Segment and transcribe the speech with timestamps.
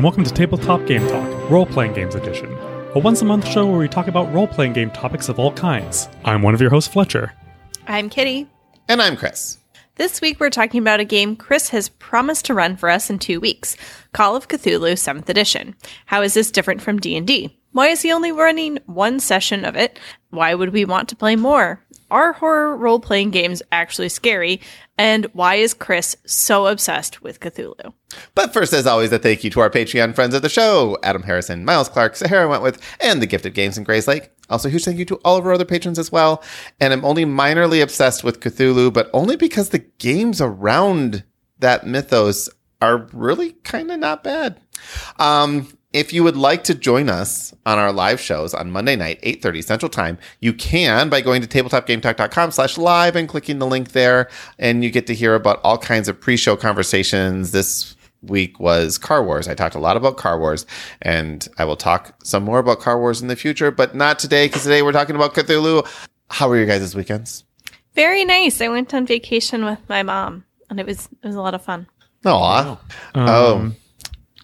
[0.00, 2.50] and welcome to Tabletop Game Talk, Role Playing Games Edition,
[2.94, 5.52] a once a month show where we talk about role playing game topics of all
[5.52, 6.08] kinds.
[6.24, 7.34] I'm one of your hosts, Fletcher.
[7.86, 8.48] I'm Kitty.
[8.88, 9.58] And I'm Chris.
[9.96, 13.18] This week we're talking about a game Chris has promised to run for us in
[13.18, 13.76] two weeks,
[14.14, 15.76] Call of Cthulhu 7th Edition.
[16.06, 17.54] How is this different from D&D?
[17.72, 19.98] Why is he only running one session of it?
[20.30, 21.84] Why would we want to play more?
[22.10, 24.60] Are horror role playing games actually scary?
[24.98, 27.92] And why is Chris so obsessed with Cthulhu?
[28.34, 31.22] But first, as always, a thank you to our Patreon friends of the show Adam
[31.22, 34.28] Harrison, Miles Clark, Sahara Wentworth, and the Gifted Games in Grayslake.
[34.50, 36.42] Also, huge thank you to all of our other patrons as well.
[36.80, 41.24] And I'm only minorly obsessed with Cthulhu, but only because the games around
[41.60, 42.48] that mythos
[42.82, 44.60] are really kind of not bad.
[45.18, 49.20] Um, if you would like to join us on our live shows on Monday night,
[49.22, 53.92] 8.30 Central Time, you can by going to tabletopgametalk.com slash live and clicking the link
[53.92, 54.28] there.
[54.58, 57.50] And you get to hear about all kinds of pre-show conversations.
[57.50, 59.48] This week was Car Wars.
[59.48, 60.64] I talked a lot about Car Wars,
[61.02, 64.46] and I will talk some more about Car Wars in the future, but not today,
[64.46, 65.86] because today we're talking about Cthulhu.
[66.30, 67.44] How were your guys' weekends?
[67.94, 68.60] Very nice.
[68.60, 71.64] I went on vacation with my mom, and it was it was a lot of
[71.64, 71.88] fun.
[72.24, 72.70] Aw.
[72.70, 72.78] Um,
[73.28, 73.72] Oh.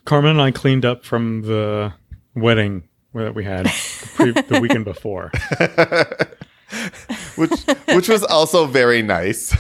[0.07, 1.93] Carmen and I cleaned up from the
[2.35, 5.31] wedding that we had the, pre- the weekend before.
[7.37, 7.53] which
[7.89, 9.55] which was also very nice.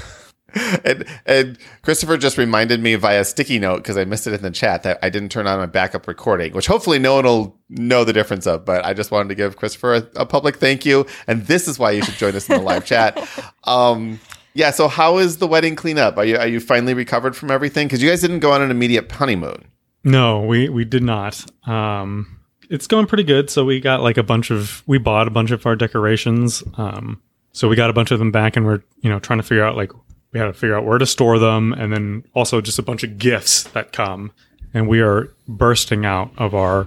[0.85, 4.51] And and Christopher just reminded me via sticky note because I missed it in the
[4.51, 8.05] chat that I didn't turn on my backup recording, which hopefully no one will know
[8.05, 8.65] the difference of.
[8.65, 11.79] But I just wanted to give Christopher a, a public thank you, and this is
[11.79, 13.19] why you should join us in the live chat.
[13.65, 14.19] Um,
[14.55, 14.71] yeah.
[14.71, 16.17] So how is the wedding cleanup?
[16.17, 17.89] Are you are you finally recovered from everything?
[17.89, 19.67] Because you guys didn't go on an immediate honeymoon.
[20.07, 21.45] No, we we did not.
[21.69, 22.39] Um,
[22.71, 23.51] it's going pretty good.
[23.51, 26.63] So we got like a bunch of we bought a bunch of our decorations.
[26.77, 27.21] Um,
[27.53, 29.65] so we got a bunch of them back, and we're you know trying to figure
[29.65, 29.91] out like
[30.33, 33.03] we had to figure out where to store them, and then also just a bunch
[33.03, 34.31] of gifts that come.
[34.73, 36.87] And we are bursting out of our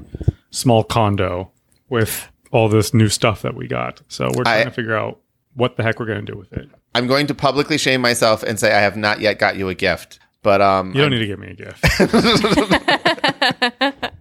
[0.51, 1.51] small condo
[1.89, 4.01] with all this new stuff that we got.
[4.07, 5.19] So we're trying I- to figure out
[5.55, 6.69] what the heck we're going to do with it.
[6.95, 9.75] I'm going to publicly shame myself and say I have not yet got you a
[9.75, 10.19] gift.
[10.41, 11.83] But um, You don't need to give me a gift.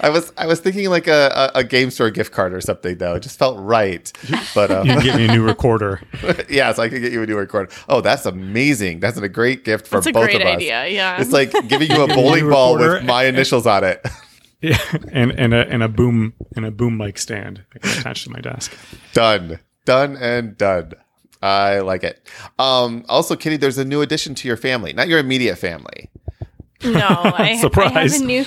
[0.00, 2.98] I was I was thinking like a, a, a game store gift card or something
[2.98, 3.14] though.
[3.14, 4.12] It just felt right.
[4.54, 6.02] But um, you can give me a new recorder.
[6.50, 7.72] yeah, so I could get you a new recorder.
[7.88, 9.00] Oh, that's amazing.
[9.00, 10.56] That's a great gift for That's a both great of us.
[10.56, 10.86] idea.
[10.88, 11.20] Yeah.
[11.20, 14.06] It's like giving you a New bowling ball with my initials on it.
[14.60, 14.78] Yeah,
[15.12, 18.72] and and a and a boom and a boom mic stand attached to my desk.
[19.12, 19.58] done.
[19.84, 20.92] Done and done.
[21.42, 22.26] I like it.
[22.58, 24.92] Um, also, Kitty, there's a new addition to your family.
[24.92, 26.08] Not your immediate family.
[26.84, 28.20] No, I, I have Surprise.
[28.20, 28.44] a new,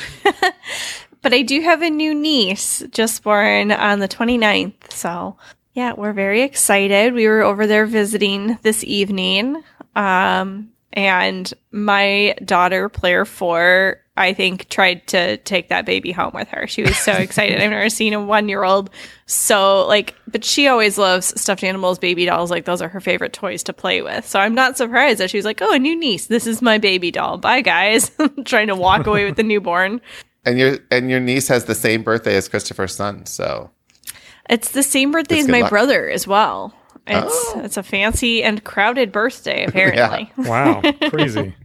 [1.22, 4.92] but I do have a new niece just born on the 29th.
[4.92, 5.38] So
[5.74, 7.14] yeah, we're very excited.
[7.14, 9.62] We were over there visiting this evening.
[9.96, 16.48] Um, and my daughter, player four, I think tried to take that baby home with
[16.50, 16.68] her.
[16.68, 17.62] She was so excited.
[17.62, 18.90] I've never seen a one year old
[19.26, 22.50] so like, but she always loves stuffed animals, baby dolls.
[22.50, 24.26] Like those are her favorite toys to play with.
[24.26, 26.28] So I'm not surprised that she was like, "Oh, a new niece.
[26.28, 27.38] This is my baby doll.
[27.38, 28.10] Bye, guys."
[28.46, 30.00] Trying to walk away with the newborn.
[30.46, 33.26] And your and your niece has the same birthday as Christopher's son.
[33.26, 33.72] So
[34.50, 35.72] It's the same birthday as my luck.
[35.72, 36.74] brother as well.
[37.08, 37.62] It's Oh.
[37.64, 40.32] it's a fancy and crowded birthday apparently.
[40.38, 40.50] yeah.
[40.50, 41.56] Wow, crazy.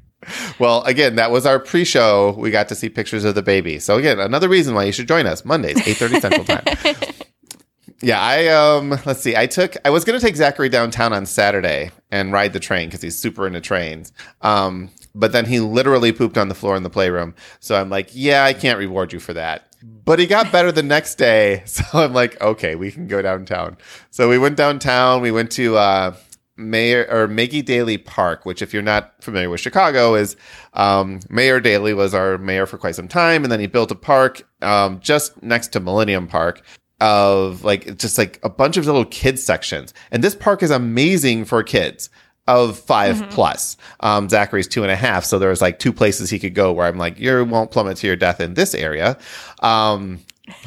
[0.59, 2.35] Well, again, that was our pre-show.
[2.39, 3.79] We got to see pictures of the baby.
[3.79, 6.63] So again, another reason why you should join us Mondays, eight thirty Central Time.
[8.03, 9.35] yeah, I um, let's see.
[9.37, 9.77] I took.
[9.85, 13.17] I was going to take Zachary downtown on Saturday and ride the train because he's
[13.19, 14.13] super into trains.
[14.43, 17.35] Um, but then he literally pooped on the floor in the playroom.
[17.61, 19.70] So I'm like, yeah, I can't reward you for that.
[19.83, 21.65] But he got better the next day.
[21.71, 23.77] So I'm like, okay, we can go downtown.
[24.11, 25.23] So we went downtown.
[25.23, 26.15] We went to uh,
[26.57, 30.37] Mayor or Maggie Daley Park, which, if you're not familiar with Chicago, is
[30.75, 33.95] um, Mayor Daley was our mayor for quite some time, and then he built a
[33.95, 36.63] park um, just next to Millennium Park
[37.01, 41.47] of like just like a bunch of little kids sections, and this park is amazing
[41.47, 42.11] for kids
[42.47, 43.77] of 5 plus.
[44.01, 46.73] Um, Zachary's two and a half, so there was like two places he could go
[46.73, 49.19] where I'm like, you won't plummet to your death in this area.
[49.61, 50.21] Um,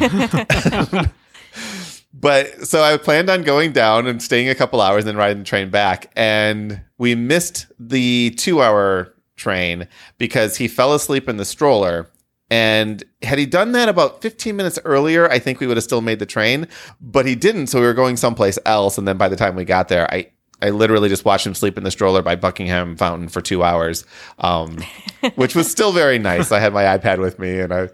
[2.13, 5.39] but so I planned on going down and staying a couple hours and then riding
[5.39, 6.11] the train back.
[6.15, 9.87] And we missed the two hour train
[10.17, 12.09] because he fell asleep in the stroller.
[12.49, 16.01] And had he done that about 15 minutes earlier, I think we would have still
[16.01, 16.67] made the train,
[17.01, 17.67] but he didn't.
[17.67, 18.97] So we were going someplace else.
[18.97, 20.27] And then by the time we got there, I,
[20.63, 24.05] I literally just watched him sleep in the stroller by Buckingham Fountain for two hours,
[24.39, 24.77] um,
[25.35, 26.51] which was still very nice.
[26.51, 27.89] I had my iPad with me and I,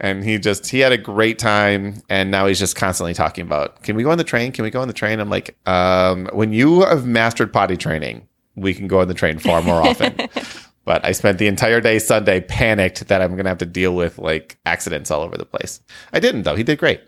[0.00, 3.82] and he just he had a great time and now he's just constantly talking about
[3.82, 6.28] can we go on the train can we go on the train i'm like um,
[6.32, 8.24] when you have mastered potty training
[8.54, 10.14] we can go on the train far more often
[10.88, 13.94] But I spent the entire day Sunday panicked that I'm going to have to deal
[13.94, 15.82] with like accidents all over the place.
[16.14, 16.56] I didn't though.
[16.56, 17.02] He did great.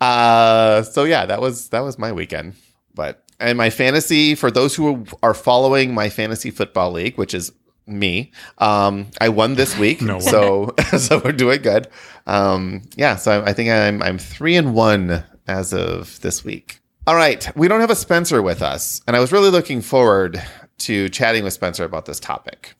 [0.00, 2.54] Uh, so yeah, that was that was my weekend.
[2.92, 7.52] But and my fantasy for those who are following my fantasy football league, which is
[7.86, 11.88] me, um, I won this week, No so so we're doing good.
[12.26, 16.80] Um, yeah, so I, I think I'm I'm three and one as of this week.
[17.06, 20.42] All right, we don't have a Spencer with us, and I was really looking forward
[20.78, 22.74] to chatting with Spencer about this topic.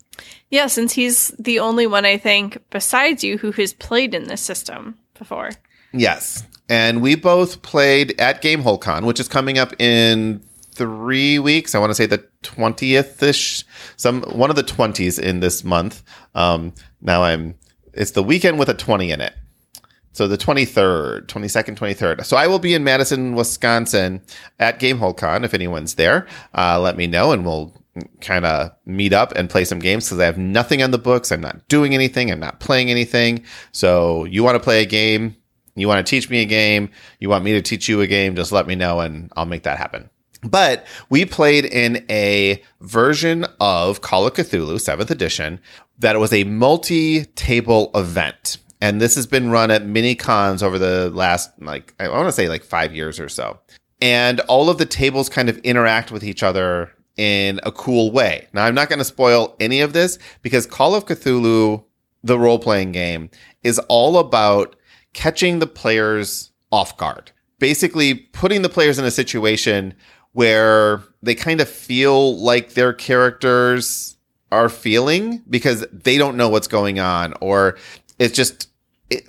[0.50, 4.40] Yeah, since he's the only one I think besides you who has played in this
[4.40, 5.50] system before.
[5.94, 6.42] Yes.
[6.68, 10.42] And we both played at GameholeCon, which is coming up in
[10.72, 11.74] three weeks.
[11.74, 13.64] I want to say the 20th ish,
[13.96, 16.02] some, one of the 20s in this month.
[16.34, 17.54] Um, now I'm,
[17.92, 19.34] it's the weekend with a 20 in it.
[20.12, 22.24] So the 23rd, 22nd, 23rd.
[22.24, 24.22] So I will be in Madison, Wisconsin
[24.58, 25.44] at GameholeCon.
[25.44, 26.26] If anyone's there,
[26.56, 27.74] uh, let me know and we'll
[28.20, 31.30] kind of meet up and play some games because I have nothing on the books.
[31.30, 32.30] I'm not doing anything.
[32.30, 33.44] I'm not playing anything.
[33.72, 35.36] So you want to play a game?
[35.76, 36.90] You want to teach me a game?
[37.18, 38.36] You want me to teach you a game?
[38.36, 40.08] Just let me know and I'll make that happen.
[40.42, 45.58] But we played in a version of Call of Cthulhu, 7th edition,
[45.98, 48.58] that was a multi table event.
[48.80, 52.32] And this has been run at mini cons over the last, like, I want to
[52.32, 53.58] say like five years or so.
[54.00, 58.48] And all of the tables kind of interact with each other in a cool way.
[58.52, 61.82] Now, I'm not going to spoil any of this because Call of Cthulhu,
[62.22, 63.30] the role playing game,
[63.62, 64.76] is all about
[65.14, 67.32] catching the players off guard.
[67.58, 69.94] Basically, putting the players in a situation
[70.32, 74.16] where they kind of feel like their characters
[74.52, 77.76] are feeling because they don't know what's going on or
[78.18, 78.68] it's just
[79.10, 79.24] it,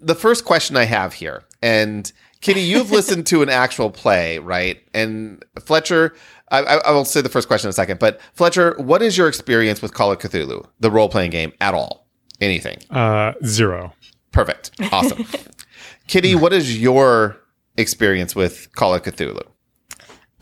[0.00, 2.10] the first question I have here and
[2.40, 4.80] Kitty, you've listened to an actual play, right?
[4.94, 6.14] And Fletcher,
[6.50, 9.26] I, I, will say the first question in a second, but Fletcher, what is your
[9.26, 12.06] experience with Call of Cthulhu, the role playing game, at all?
[12.40, 12.78] Anything?
[12.90, 13.92] Uh, zero.
[14.32, 14.70] Perfect.
[14.92, 15.24] Awesome.
[16.06, 17.36] Kitty, what is your
[17.76, 19.42] experience with Call of Cthulhu?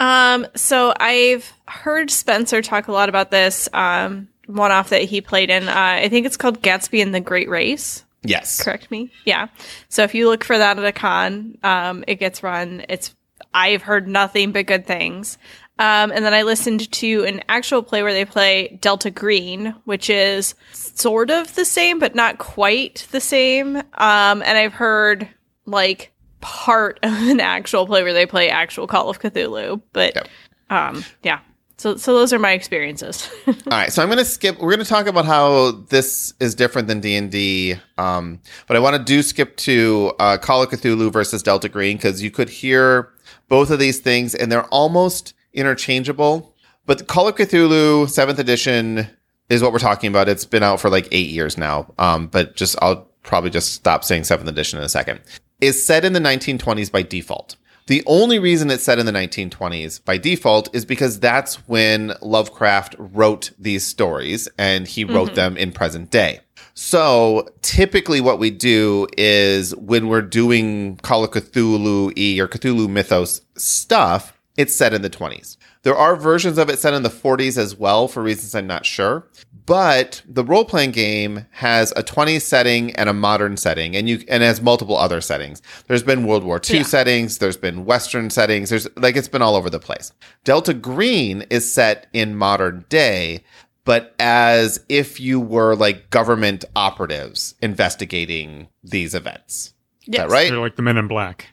[0.01, 3.69] Um, so I've heard Spencer talk a lot about this.
[3.73, 5.69] Um, one off that he played in.
[5.69, 8.05] Uh, I think it's called Gatsby and the Great Race.
[8.23, 8.63] Yes.
[8.63, 9.11] Correct me.
[9.25, 9.49] Yeah.
[9.89, 12.85] So if you look for that at a con, um, it gets run.
[12.89, 13.15] It's
[13.53, 15.39] I've heard nothing but good things.
[15.79, 20.09] Um, and then I listened to an actual play where they play Delta Green, which
[20.09, 23.77] is sort of the same, but not quite the same.
[23.77, 25.29] Um, and I've heard
[25.67, 30.29] like part of an actual play where they play actual Call of Cthulhu, but Yep.
[30.71, 31.41] um, yeah.
[31.77, 33.29] So, so those are my experiences.
[33.49, 34.61] All right, so I'm going to skip.
[34.61, 38.77] We're going to talk about how this is different than D and D, um, but
[38.77, 42.31] I want to do skip to uh, Call of Cthulhu versus Delta Green because you
[42.31, 43.11] could hear
[43.49, 46.55] both of these things, and they're almost interchangeable.
[46.87, 49.09] But Call of Cthulhu Seventh Edition
[49.49, 50.29] is what we're talking about.
[50.29, 54.05] It's been out for like eight years now, um, but just I'll probably just stop
[54.05, 55.21] saying Seventh Edition in a second.
[55.61, 57.57] Is set in the 1920s by default.
[57.87, 62.97] The only reason it's set in the 1920s by default is because that's when Lovecraft
[62.99, 66.41] wrote these stories and he wrote them in present day.
[66.73, 72.89] So typically what we do is when we're doing Call of Cthulhu E or Cthulhu
[72.89, 75.57] Mythos stuff, it's set in the 20s.
[75.83, 78.87] There are versions of it set in the 40s as well for reasons I'm not
[78.87, 79.27] sure.
[79.67, 84.23] But the role playing game has a 20s setting and a modern setting, and you
[84.29, 85.63] and it has multiple other settings.
[85.87, 86.83] There's been World War II Yeah.
[86.83, 90.13] settings, there's been Western settings, there's like it's been all over the place.
[90.45, 93.43] Delta Green is set in modern day,
[93.87, 99.73] but as if you were like government operatives investigating these events.
[100.07, 100.51] Is that right?
[100.51, 101.49] They're like the Men in Black.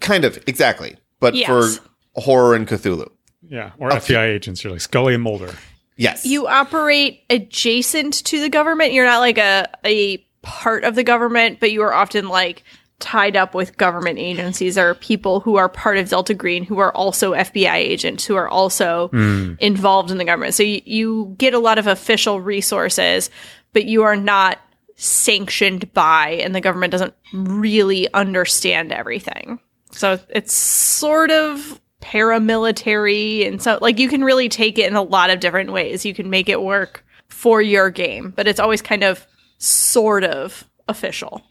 [0.00, 0.96] Kind of, exactly.
[1.18, 1.48] But Yes.
[1.48, 1.82] for
[2.16, 3.08] horror and Cthulhu.
[3.48, 4.64] Yeah, or FBI agents.
[4.64, 5.54] You're like Scully and Mulder.
[5.96, 6.26] Yes.
[6.26, 8.92] You operate adjacent to the government.
[8.92, 12.64] You're not like a a part of the government, but you are often like
[12.98, 16.94] tied up with government agencies or people who are part of Delta Green who are
[16.94, 19.52] also FBI agents who are also hmm.
[19.58, 20.54] involved in the government.
[20.54, 23.28] So you, you get a lot of official resources,
[23.74, 24.58] but you are not
[24.94, 29.60] sanctioned by and the government doesn't really understand everything.
[29.90, 35.02] So it's sort of paramilitary and so like you can really take it in a
[35.02, 36.06] lot of different ways.
[36.06, 39.26] You can make it work for your game, but it's always kind of
[39.58, 41.42] sort of official.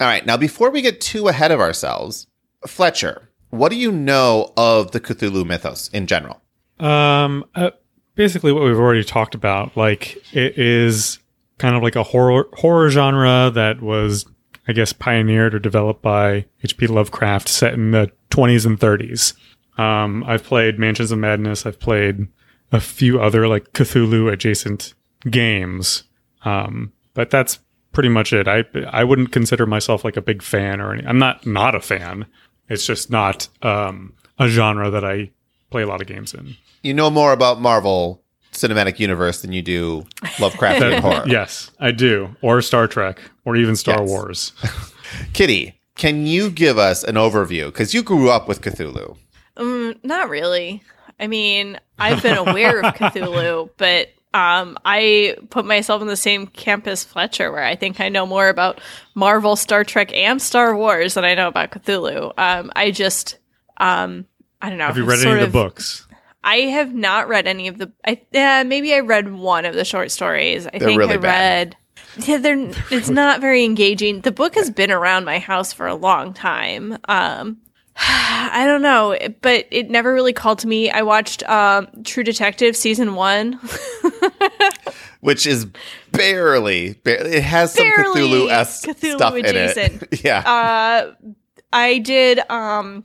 [0.00, 0.26] All right.
[0.26, 2.26] Now, before we get too ahead of ourselves,
[2.66, 6.42] Fletcher, what do you know of the Cthulhu mythos in general?
[6.80, 7.70] Um, uh,
[8.16, 9.76] basically what we've already talked about.
[9.76, 11.20] Like it is
[11.58, 14.26] kind of like a horror horror genre that was,
[14.66, 16.88] I guess, pioneered or developed by H.P.
[16.88, 19.34] Lovecraft, set in the 20s and 30s.
[19.80, 21.64] Um, I've played Mansions of Madness.
[21.66, 22.26] I've played
[22.72, 24.94] a few other like Cthulhu adjacent
[25.30, 26.04] games.
[26.44, 27.58] Um, but that's
[27.92, 28.46] pretty much it.
[28.48, 31.06] I I wouldn't consider myself like a big fan or any.
[31.06, 32.26] I'm not not a fan.
[32.68, 35.30] It's just not um, a genre that I
[35.70, 36.56] play a lot of games in.
[36.82, 38.22] You know more about Marvel
[38.52, 40.06] Cinematic Universe than you do
[40.38, 41.24] Lovecraftian horror.
[41.26, 42.34] Yes, I do.
[42.42, 44.08] Or Star Trek, or even Star Yes.
[44.08, 44.52] Wars.
[45.32, 47.66] Kitty, can you give us an overview?
[47.66, 49.16] Because you grew up with Cthulhu.
[49.60, 50.82] Um, not really.
[51.18, 56.46] I mean, I've been aware of Cthulhu, but um, I put myself in the same
[56.46, 58.80] camp as Fletcher, where I think I know more about
[59.14, 62.32] Marvel, Star Trek, and Star Wars than I know about Cthulhu.
[62.38, 63.38] Um, I just,
[63.76, 64.26] um,
[64.62, 64.86] I don't know.
[64.86, 66.06] Have you read any of the books?
[66.42, 67.92] I have not read any of the.
[68.06, 70.66] I yeah, maybe I read one of the short stories.
[70.66, 71.76] I think really I bad.
[72.16, 72.26] read.
[72.26, 72.70] Yeah, they're.
[72.90, 74.22] It's not very engaging.
[74.22, 76.96] The book has been around my house for a long time.
[77.08, 77.58] Um,
[77.96, 80.90] I don't know, but it never really called to me.
[80.90, 83.58] I watched um, True Detective season one.
[85.20, 85.66] which is
[86.12, 90.24] barely, barely it has some Cthulhu esque Cthulhu stuff in it.
[90.24, 90.38] yeah.
[90.40, 91.30] Uh,
[91.72, 93.04] I did um,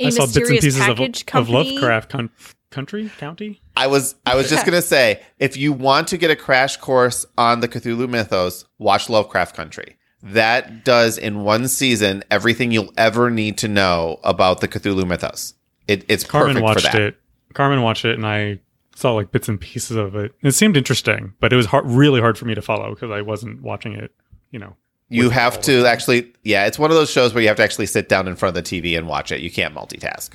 [0.00, 1.00] a I saw bits and pieces of,
[1.34, 1.48] of.
[1.48, 2.30] Lovecraft con-
[2.70, 3.60] country county.
[3.76, 7.26] I was I was just gonna say, if you want to get a crash course
[7.36, 9.97] on the Cthulhu mythos, watch Lovecraft Country.
[10.22, 15.54] That does in one season everything you'll ever need to know about the Cthulhu mythos.
[15.86, 17.00] It, it's Carmen perfect watched for that.
[17.00, 17.20] it.
[17.54, 18.58] Carmen watched it, and I
[18.94, 20.34] saw like bits and pieces of it.
[20.42, 23.22] It seemed interesting, but it was hard, really hard for me to follow because I
[23.22, 24.12] wasn't watching it.
[24.50, 24.76] You know,
[25.08, 27.86] You have to actually, yeah, it's one of those shows where you have to actually
[27.86, 29.40] sit down in front of the TV and watch it.
[29.40, 30.30] You can't multitask.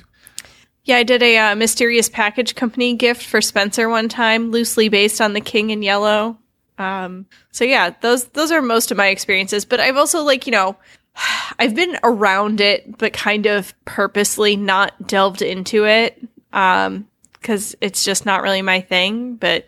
[0.84, 5.20] Yeah, I did a uh, mysterious package company gift for Spencer one time, loosely based
[5.20, 6.38] on The King in Yellow.
[6.78, 9.64] Um, so yeah, those those are most of my experiences.
[9.64, 10.76] But I've also like you know,
[11.58, 18.26] I've been around it, but kind of purposely not delved into it because it's just
[18.26, 19.36] not really my thing.
[19.36, 19.66] But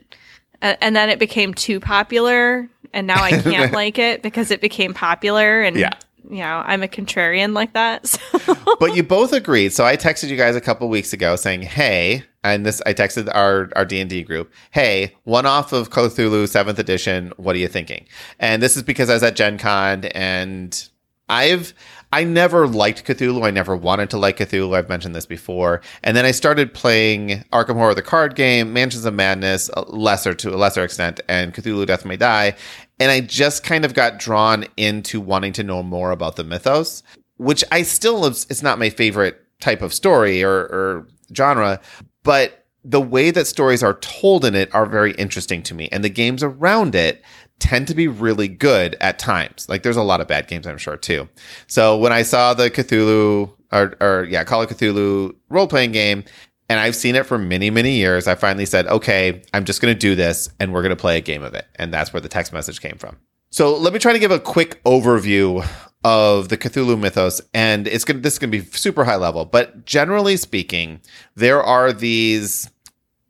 [0.63, 4.61] a- and then it became too popular, and now I can't like it because it
[4.61, 5.63] became popular.
[5.63, 5.91] And Yeah.
[6.29, 8.07] you know, I'm a contrarian like that.
[8.47, 8.77] So.
[8.79, 9.73] but you both agreed.
[9.73, 12.23] So I texted you guys a couple weeks ago saying, "Hey,"
[12.55, 16.49] and this I texted our our D and D group, "Hey, one off of Cthulhu
[16.49, 17.33] Seventh Edition.
[17.37, 18.07] What are you thinking?"
[18.39, 20.89] And this is because I was at Gen Con and
[21.29, 21.75] I've
[22.13, 23.45] I never liked Cthulhu.
[23.45, 24.77] I never wanted to like Cthulhu.
[24.77, 25.83] I've mentioned this before.
[26.05, 30.55] And then I started playing Arkham Horror the card game, Mansions of Madness, lesser to
[30.55, 32.55] a lesser extent, and Cthulhu Death May Die.
[33.01, 37.03] And I just kind of got drawn into wanting to know more about the mythos,
[37.39, 41.81] which I still it's not my favorite type of story or, or genre,
[42.27, 45.89] but the way that stories are told in it are very interesting to me.
[45.91, 47.23] And the games around it
[47.59, 49.69] tend to be really good at times.
[49.69, 51.29] Like there's a lot of bad games, I'm sure too.
[51.69, 56.25] So when I saw the Cthulhu or, or yeah, Call of Cthulhu role playing game,
[56.69, 59.95] and I've seen it for many, many years, I finally said, okay, I'm just going
[59.95, 61.67] to do this and we're going to play a game of it.
[61.77, 63.17] And that's where the text message came from.
[63.57, 65.67] So let me try to give a quick overview
[66.05, 69.87] of the Cthulhu mythos, and it's to this is to be super high level, but
[69.87, 71.01] generally speaking,
[71.37, 72.71] there are these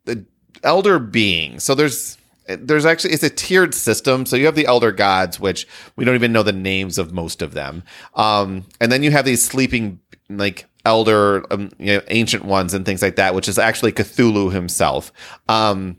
[0.03, 0.25] the
[0.63, 1.63] elder beings.
[1.63, 4.25] So there's there's actually it's a tiered system.
[4.25, 5.65] So you have the elder gods, which
[5.95, 9.23] we don't even know the names of most of them, um, and then you have
[9.23, 13.57] these sleeping like elder um, you know, ancient ones and things like that, which is
[13.57, 15.13] actually Cthulhu himself.
[15.47, 15.95] Um,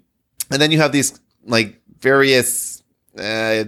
[0.50, 2.82] and then you have these like various.
[3.18, 3.64] Uh,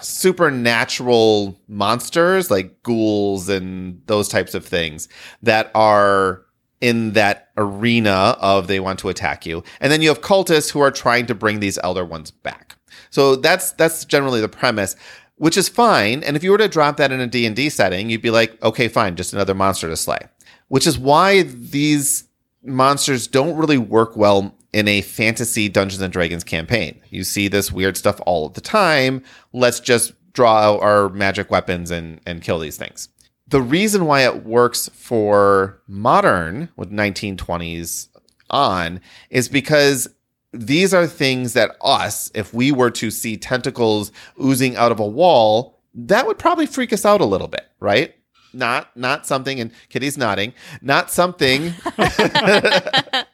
[0.00, 5.08] supernatural monsters like ghouls and those types of things
[5.42, 6.42] that are
[6.80, 9.62] in that arena of they want to attack you.
[9.80, 12.76] And then you have cultists who are trying to bring these elder ones back.
[13.10, 14.96] So that's that's generally the premise
[15.36, 16.22] which is fine.
[16.22, 18.88] And if you were to drop that in a d&d setting you'd be like okay
[18.88, 20.20] fine just another monster to slay
[20.68, 22.24] which is why these
[22.64, 27.00] monsters don't really work well in a fantasy Dungeons and Dragons campaign.
[27.10, 29.22] You see this weird stuff all of the time.
[29.52, 33.08] Let's just draw out our magic weapons and, and kill these things.
[33.48, 38.08] The reason why it works for modern with 1920s
[38.48, 40.08] on is because
[40.54, 44.10] these are things that us, if we were to see tentacles
[44.42, 48.14] oozing out of a wall, that would probably freak us out a little bit, right?
[48.54, 50.52] Not not something and Kitty's nodding,
[50.82, 51.72] not something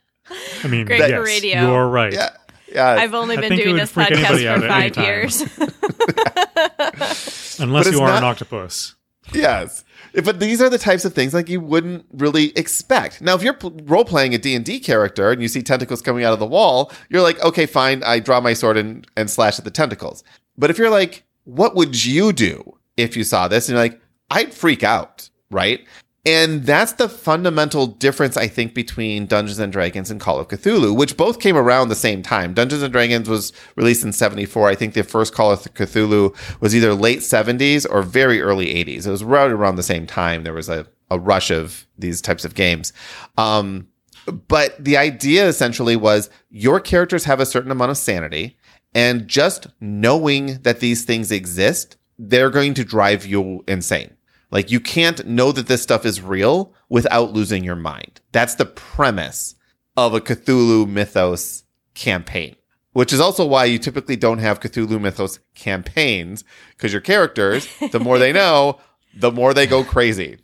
[0.64, 1.62] I mean, Great yes, for radio.
[1.62, 2.12] you're right.
[2.12, 2.30] yeah,
[2.72, 2.90] yeah.
[2.90, 5.40] I've only I been doing this podcast for at any five years.
[7.60, 8.94] Unless you are an octopus.
[9.32, 9.84] Yes.
[10.24, 13.20] But these are the types of things like you wouldn't really expect.
[13.20, 16.38] Now, if you're role playing a D&D character and you see tentacles coming out of
[16.38, 18.02] the wall, you're like, okay, fine.
[18.02, 20.24] I draw my sword and, and slash at the tentacles.
[20.56, 23.68] But if you're like, what would you do if you saw this?
[23.68, 25.84] And you're like, I'd freak out, right?
[26.28, 30.94] And that's the fundamental difference, I think, between Dungeons and Dragons and Call of Cthulhu,
[30.94, 32.52] which both came around the same time.
[32.52, 34.68] Dungeons and Dragons was released in 74.
[34.68, 39.06] I think the first Call of Cthulhu was either late 70s or very early 80s.
[39.06, 40.42] It was right around the same time.
[40.44, 42.92] There was a, a rush of these types of games.
[43.38, 43.88] Um,
[44.26, 48.58] but the idea essentially was your characters have a certain amount of sanity,
[48.94, 54.17] and just knowing that these things exist, they're going to drive you insane.
[54.50, 58.20] Like you can't know that this stuff is real without losing your mind.
[58.32, 59.54] That's the premise
[59.96, 61.64] of a Cthulhu mythos
[61.94, 62.56] campaign,
[62.92, 68.00] which is also why you typically don't have Cthulhu mythos campaigns because your characters, the
[68.00, 68.78] more they know,
[69.16, 70.38] the more they go crazy.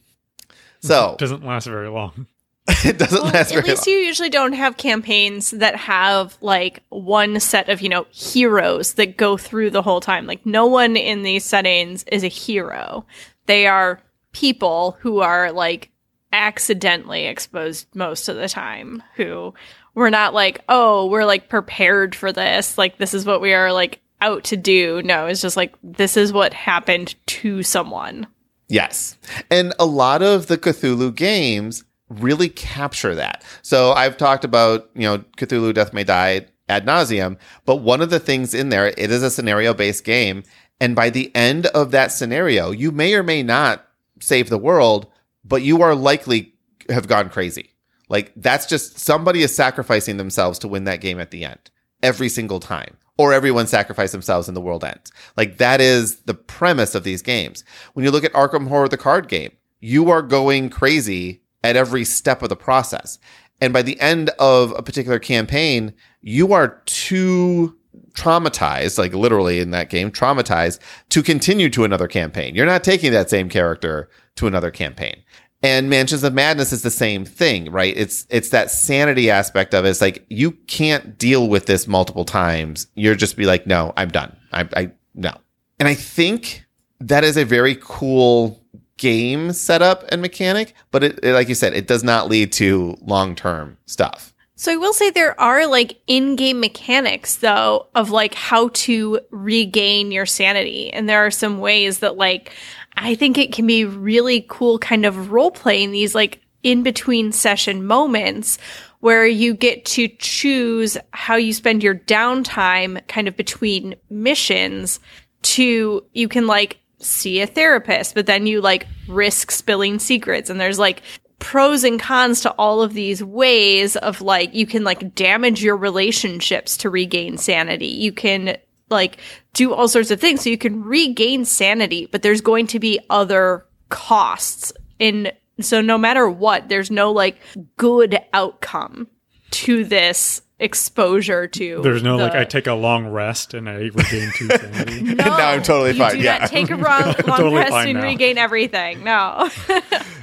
[0.80, 2.26] So It doesn't last very long.
[2.84, 3.94] it doesn't Well, last at very least long.
[3.94, 9.16] you usually don't have campaigns that have like one set of, you know, heroes that
[9.18, 10.26] go through the whole time.
[10.26, 13.04] Like no one in these settings is a hero.
[13.46, 14.00] They are
[14.32, 15.90] people who are like
[16.32, 19.54] accidentally exposed most of the time who
[19.94, 22.76] we're not like, "Oh, we're like prepared for this.
[22.76, 26.16] Like this is what we are like out to do." No, it's just like this
[26.16, 28.26] is what happened to someone.
[28.68, 29.16] Yes.
[29.50, 33.42] And a lot of the Cthulhu games really capture that.
[33.62, 38.11] So I've talked about, you know, Cthulhu Death May Die ad nauseum, but one of
[38.11, 40.42] the things in there, it is a scenario based game.
[40.80, 43.87] And by the end of that scenario, you may or may not
[44.21, 45.06] save the world,
[45.44, 46.54] but you are likely
[46.88, 47.71] have gone crazy.
[48.09, 51.71] Like that's just somebody is sacrificing themselves to win that game at the end
[52.02, 52.97] every single time.
[53.16, 55.12] Or everyone sacrifice themselves and the world ends.
[55.37, 57.62] Like that is the premise of these games.
[57.92, 62.04] When you look at Arkham Horror, the card game, you are going crazy at every
[62.04, 63.18] step of the process.
[63.61, 65.94] And by the end of a particular campaign,
[66.26, 67.76] you are too
[68.12, 70.78] traumatized, like literally in that game, traumatized
[71.11, 72.54] to continue to another campaign.
[72.54, 75.23] You're not taking that same character to another campaign.
[75.62, 77.94] And Mansions of Madness is the same thing, right?
[77.96, 79.90] It's it's that sanity aspect of it.
[79.90, 82.87] It's like you can't deal with this multiple times.
[82.94, 84.37] You're just be like, no, I'm done.
[84.53, 85.33] I, I no.
[85.79, 86.64] And I think
[87.01, 88.62] that is a very cool
[88.98, 92.96] game setup and mechanic, but it, it- like you said, it does not lead to
[93.01, 94.34] long term stuff.
[94.57, 100.12] So I will say there are like in-game mechanics though of like how to regain
[100.12, 100.93] your sanity.
[100.93, 102.53] And there are some ways that like
[102.97, 107.33] I think it can be really cool kind of role playing these like in between
[107.33, 108.59] session moments
[109.01, 115.01] where you get to choose how you spend your downtime kind of between missions
[115.43, 120.59] to you can like see a therapist, but then you like risk spilling secrets and
[120.59, 121.03] there's like
[121.44, 125.76] pros and cons to all of these ways of like you can like damage your
[125.76, 127.87] relationships to regain sanity.
[127.88, 128.57] You can
[128.88, 129.18] like
[129.52, 132.98] do all sorts of things so you can regain sanity, but there's going to be
[133.11, 135.30] other costs in
[135.61, 137.37] so no matter what, there's no like
[137.76, 139.07] good outcome
[139.50, 144.30] to this exposure to There's no like I take a long rest and I regain
[144.35, 145.02] two sanity.
[145.02, 146.38] no, now I'm totally you fine, Do yeah.
[146.38, 148.02] not take a wrong, long Totally rest and now.
[148.02, 149.04] regain everything.
[149.04, 149.50] No.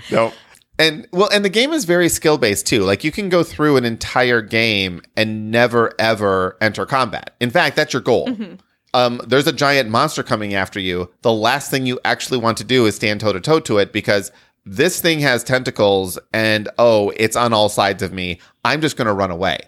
[0.10, 0.34] No.
[0.82, 2.82] And well, and the game is very skill based too.
[2.82, 7.36] Like you can go through an entire game and never ever enter combat.
[7.40, 8.28] In fact, that's your goal.
[8.94, 11.10] Um, there's a giant monster coming after you.
[11.22, 13.94] The last thing you actually want to do is stand toe to toe to it
[13.94, 14.32] because
[14.66, 18.40] this thing has tentacles and oh, it's on all sides of me.
[18.66, 19.60] I'm just going to run away.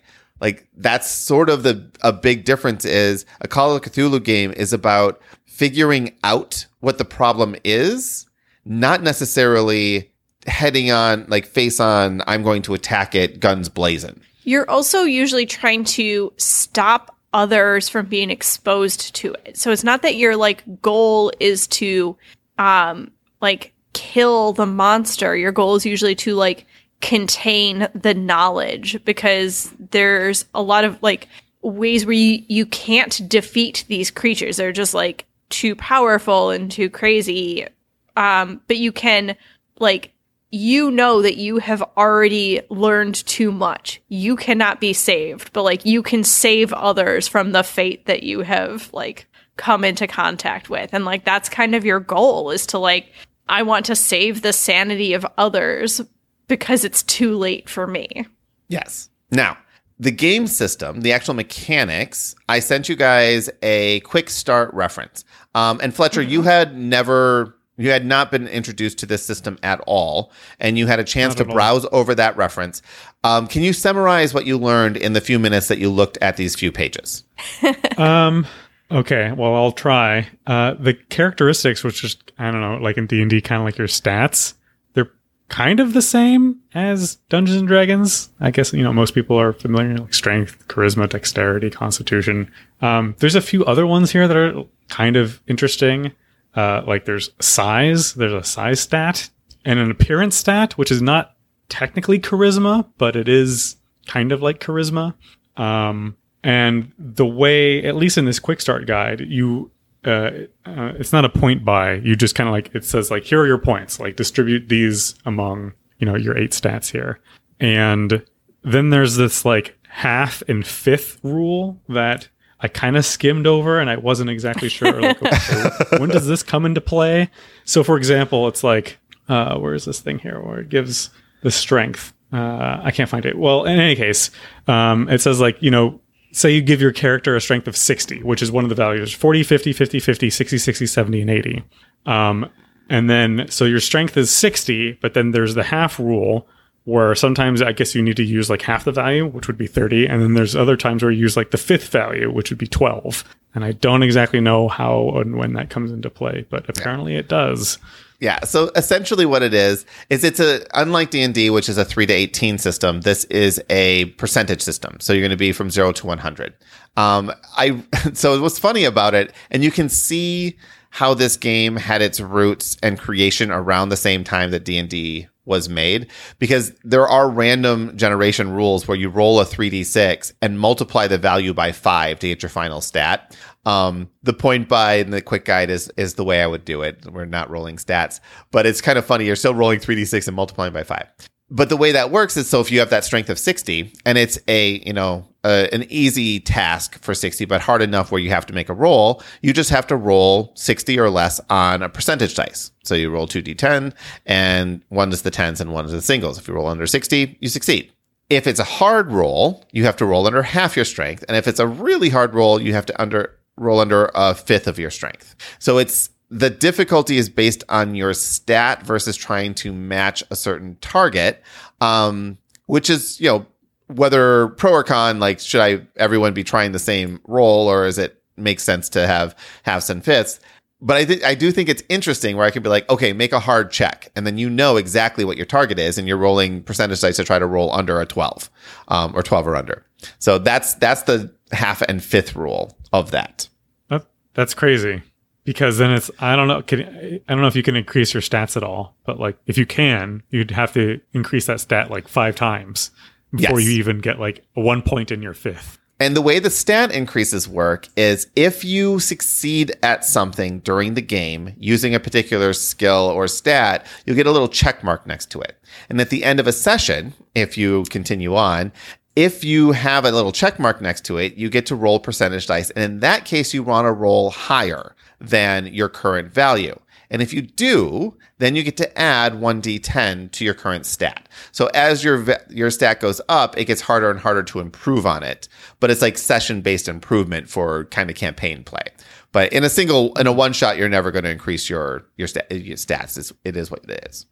[0.42, 4.74] Like that's sort of the a big difference is a Call of Cthulhu game is
[4.74, 8.26] about figuring out what the problem is,
[8.66, 10.13] not necessarily
[10.48, 14.20] heading on like face on I'm going to attack it guns blazing.
[14.44, 19.58] You're also usually trying to stop others from being exposed to it.
[19.58, 22.16] So it's not that your like goal is to
[22.58, 25.36] um like kill the monster.
[25.36, 26.66] Your goal is usually to like
[27.02, 31.28] contain the knowledge because there's a lot of like
[31.62, 34.58] ways where you, you can't defeat these creatures.
[34.58, 37.68] They're just like too powerful and too crazy.
[38.16, 39.36] Um but you can
[39.80, 40.13] like
[40.54, 44.00] you know that you have already learned too much.
[44.10, 48.42] You cannot be saved, but like you can save others from the fate that you
[48.42, 49.26] have like
[49.58, 50.94] come into contact with.
[50.94, 53.12] And like that's kind of your goal is to like
[53.50, 56.02] I want to save the sanity of others
[56.48, 58.28] because it's too late for me.
[58.68, 59.10] Yes.
[59.32, 59.58] Now,
[60.00, 65.26] the game system, the actual mechanics, I sent you guys a quick start reference.
[65.56, 69.80] Um, and Fletcher, you had never, you had not been introduced to this system at
[69.88, 71.54] all, and you had a chance to all.
[71.54, 72.82] browse over that reference.
[73.24, 76.38] Um, can you summarize what you learned in the few minutes that you looked at
[76.38, 77.24] these few pages?
[77.98, 78.46] um.
[78.92, 79.32] Okay.
[79.32, 80.28] Well, I'll try.
[80.46, 83.66] Uh, the characteristics, which is I don't know, like in D and D, kind of
[83.66, 84.54] like your stats.
[84.94, 85.10] They're
[85.48, 88.30] kind of the same as Dungeons and Dragons.
[88.40, 92.52] I guess you know most people are familiar like strength, charisma, dexterity, constitution.
[92.82, 96.12] Um, there's a few other ones here that are kind of interesting.
[96.56, 98.14] Uh, like there's size.
[98.14, 99.30] There's a size stat
[99.66, 101.36] and an appearance stat, which is not
[101.70, 105.16] technically charisma, but it is kind of like charisma.
[105.58, 109.72] Um, and the way, at least in this quick start guide, you
[110.06, 110.32] uh,
[110.66, 111.94] uh, it's not a point buy.
[111.94, 114.00] You just kind of like it says like here are your points.
[114.00, 117.20] Like distribute these among you know your eight stats here,
[117.60, 118.26] and
[118.64, 122.28] then there's this like half and fifth rule that
[122.64, 126.42] I kind of skimmed over and I wasn't exactly sure like okay, when does this
[126.42, 127.30] come into play.
[127.66, 128.98] So for example, it's like
[129.30, 131.10] uh, where is this thing here where it gives
[131.42, 132.14] the strength.
[132.32, 133.38] Uh, I can't find it.
[133.38, 134.32] Well, in any case,
[134.68, 136.00] um, it says like you know
[136.32, 139.14] say you give your character a strength of 60, which is one of the values
[139.14, 141.64] 40, 50, 50, 50, 60, 60, 70, and 80.
[142.06, 142.50] Um,
[142.90, 146.48] and then, so your strength is 60, but then there's the half rule
[146.86, 149.68] where sometimes I guess you need to use like half the value, which would be
[149.68, 150.08] 30.
[150.08, 152.68] And then there's other times where you use like the fifth value, which would be
[152.68, 153.24] 12.
[153.56, 157.30] And I don't exactly know how and when that comes into play, but apparently it
[157.30, 157.78] does.
[158.20, 158.40] Yeah.
[158.46, 161.84] So essentially, what it is is it's a unlike D and D, which is a
[161.84, 163.02] three to eighteen system.
[163.02, 164.98] This is a percentage system.
[165.02, 166.54] So you're going to be from zero to one hundred.
[166.96, 170.58] Um, I so what's funny about it, and you can see
[170.90, 174.88] how this game had its roots and creation around the same time that D and
[174.88, 180.60] D was made because there are random generation rules where you roll a 3d6 and
[180.60, 183.36] multiply the value by 5 to get your final stat.
[183.66, 186.82] Um, the point buy in the quick guide is is the way I would do
[186.82, 187.06] it.
[187.10, 188.20] We're not rolling stats,
[188.52, 189.26] but it's kind of funny.
[189.26, 191.08] You're still rolling 3d6 and multiplying by 5.
[191.56, 194.18] But the way that works is so if you have that strength of 60 and
[194.18, 198.48] it's a, you know, an easy task for 60, but hard enough where you have
[198.48, 202.34] to make a roll, you just have to roll 60 or less on a percentage
[202.34, 202.72] dice.
[202.84, 203.94] So you roll 2d10
[204.26, 206.40] and one is the tens and one is the singles.
[206.40, 207.92] If you roll under 60, you succeed.
[208.32, 211.24] If it's a hard roll, you have to roll under half your strength.
[211.28, 214.66] And if it's a really hard roll, you have to under roll under a fifth
[214.66, 215.36] of your strength.
[215.60, 220.78] So it's the difficulty is based on your stat versus trying to match a certain
[220.82, 221.44] target,
[221.80, 223.46] um, which is, you know,
[223.88, 228.00] whether pro or con, like, should I, everyone be trying the same roll or is
[228.00, 230.40] it make sense to have halves and fifths?
[230.82, 233.32] But I think I do think it's interesting where I could be like, okay, make
[233.32, 236.62] a hard check, and then you know exactly what your target is, and you're rolling
[236.62, 238.50] percentage dice to try to roll under a twelve,
[238.90, 239.86] um, or twelve or under.
[240.20, 243.48] So that's that's the half and fifth rule of that.
[243.88, 245.02] that that's crazy
[245.44, 246.82] because then it's I don't know can,
[247.28, 249.66] I don't know if you can increase your stats at all, but like if you
[249.66, 252.92] can, you'd have to increase that stat like five times
[253.34, 253.70] before Yes.
[253.70, 255.80] you even get like one point in your fifth.
[256.00, 261.02] And the way the stat increases work is if you succeed at something during the
[261.02, 265.40] game using a particular skill or stat, you'll get a little check mark next to
[265.40, 265.56] it.
[265.90, 268.74] And at the end of a session, if you continue on,
[269.16, 272.48] if you have a little check mark next to it, you get to roll percentage
[272.48, 272.72] dice.
[272.72, 276.78] And in that case, you want to roll higher than your current value.
[277.10, 281.30] And if you do, then you get to add 1d10 to your current stat.
[281.52, 285.22] So as your your stat goes up, it gets harder and harder to improve on
[285.22, 285.48] it.
[285.80, 288.86] But it's like session based improvement for kind of campaign play.
[289.32, 292.28] But in a single in a one shot, you're never going to increase your your,
[292.28, 293.18] sta- your stats.
[293.18, 294.26] It's, it is what it is.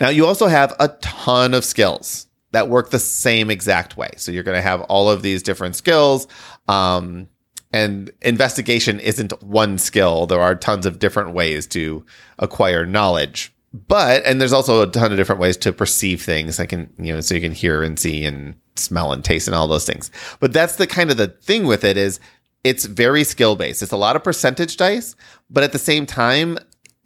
[0.00, 4.10] Now you also have a ton of skills that work the same exact way.
[4.16, 6.26] So you're going to have all of these different skills.
[6.66, 7.28] Um,
[7.72, 10.26] and investigation isn't one skill.
[10.26, 12.04] There are tons of different ways to
[12.38, 13.52] acquire knowledge.
[13.74, 16.58] But and there's also a ton of different ways to perceive things.
[16.58, 19.54] I can you know so you can hear and see and smell and taste and
[19.54, 20.10] all those things.
[20.40, 22.18] But that's the kind of the thing with it is
[22.64, 23.82] it's very skill based.
[23.82, 25.14] It's a lot of percentage dice,
[25.50, 26.58] but at the same time,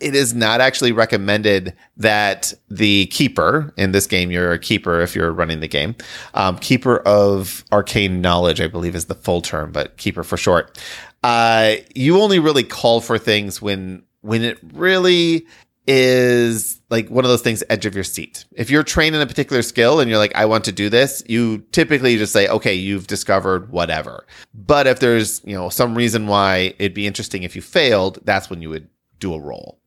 [0.03, 5.15] it is not actually recommended that the keeper in this game, you're a keeper if
[5.15, 5.95] you're running the game,
[6.35, 10.79] um, keeper of arcane knowledge, I believe is the full term, but keeper for short.
[11.23, 15.47] Uh, you only really call for things when when it really
[15.87, 18.45] is like one of those things edge of your seat.
[18.53, 21.25] If you're trained in a particular skill and you're like, I want to do this,
[21.27, 24.27] you typically just say, okay, you've discovered whatever.
[24.55, 28.49] But if there's, you know, some reason why it'd be interesting if you failed, that's
[28.49, 28.89] when you would
[29.19, 29.82] do a roll.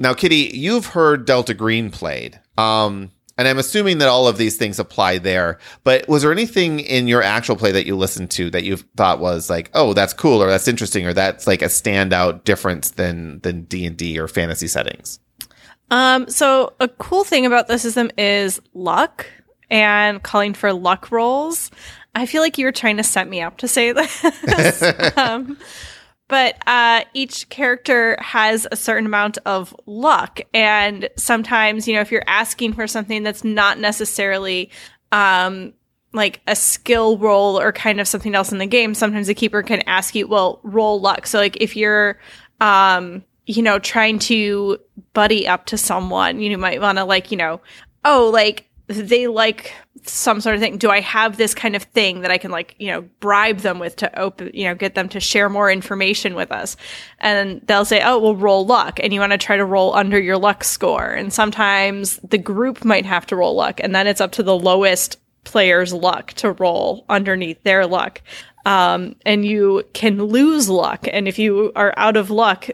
[0.00, 2.40] Now, Kitty, you've heard Delta Green played.
[2.58, 5.58] Um, and I'm assuming that all of these things apply there.
[5.82, 9.18] But was there anything in your actual play that you listened to that you thought
[9.18, 13.40] was like, oh, that's cool, or that's interesting, or that's like a standout difference than
[13.40, 15.18] than D and D or fantasy settings?
[15.90, 19.26] Um, so a cool thing about the system is luck
[19.70, 21.70] and calling for luck rolls.
[22.14, 23.92] I feel like you were trying to set me up to say
[24.44, 24.82] this.
[25.16, 25.58] um,
[26.28, 32.10] but uh, each character has a certain amount of luck, and sometimes you know if
[32.10, 34.70] you're asking for something that's not necessarily
[35.12, 35.72] um,
[36.12, 39.62] like a skill roll or kind of something else in the game, sometimes the keeper
[39.62, 41.26] can ask you, well, roll luck.
[41.26, 42.18] So like if you're
[42.60, 44.78] um, you know, trying to
[45.12, 47.60] buddy up to someone, you might want to like, you know,
[48.04, 50.76] oh, like they like some sort of thing.
[50.76, 53.78] Do I have this kind of thing that I can like, you know, bribe them
[53.78, 56.76] with to open, you know, get them to share more information with us?
[57.18, 59.00] And they'll say, oh, well, roll luck.
[59.02, 61.10] And you want to try to roll under your luck score.
[61.10, 63.80] And sometimes the group might have to roll luck.
[63.80, 68.20] And then it's up to the lowest player's luck to roll underneath their luck.
[68.66, 71.06] Um, and you can lose luck.
[71.10, 72.68] And if you are out of luck,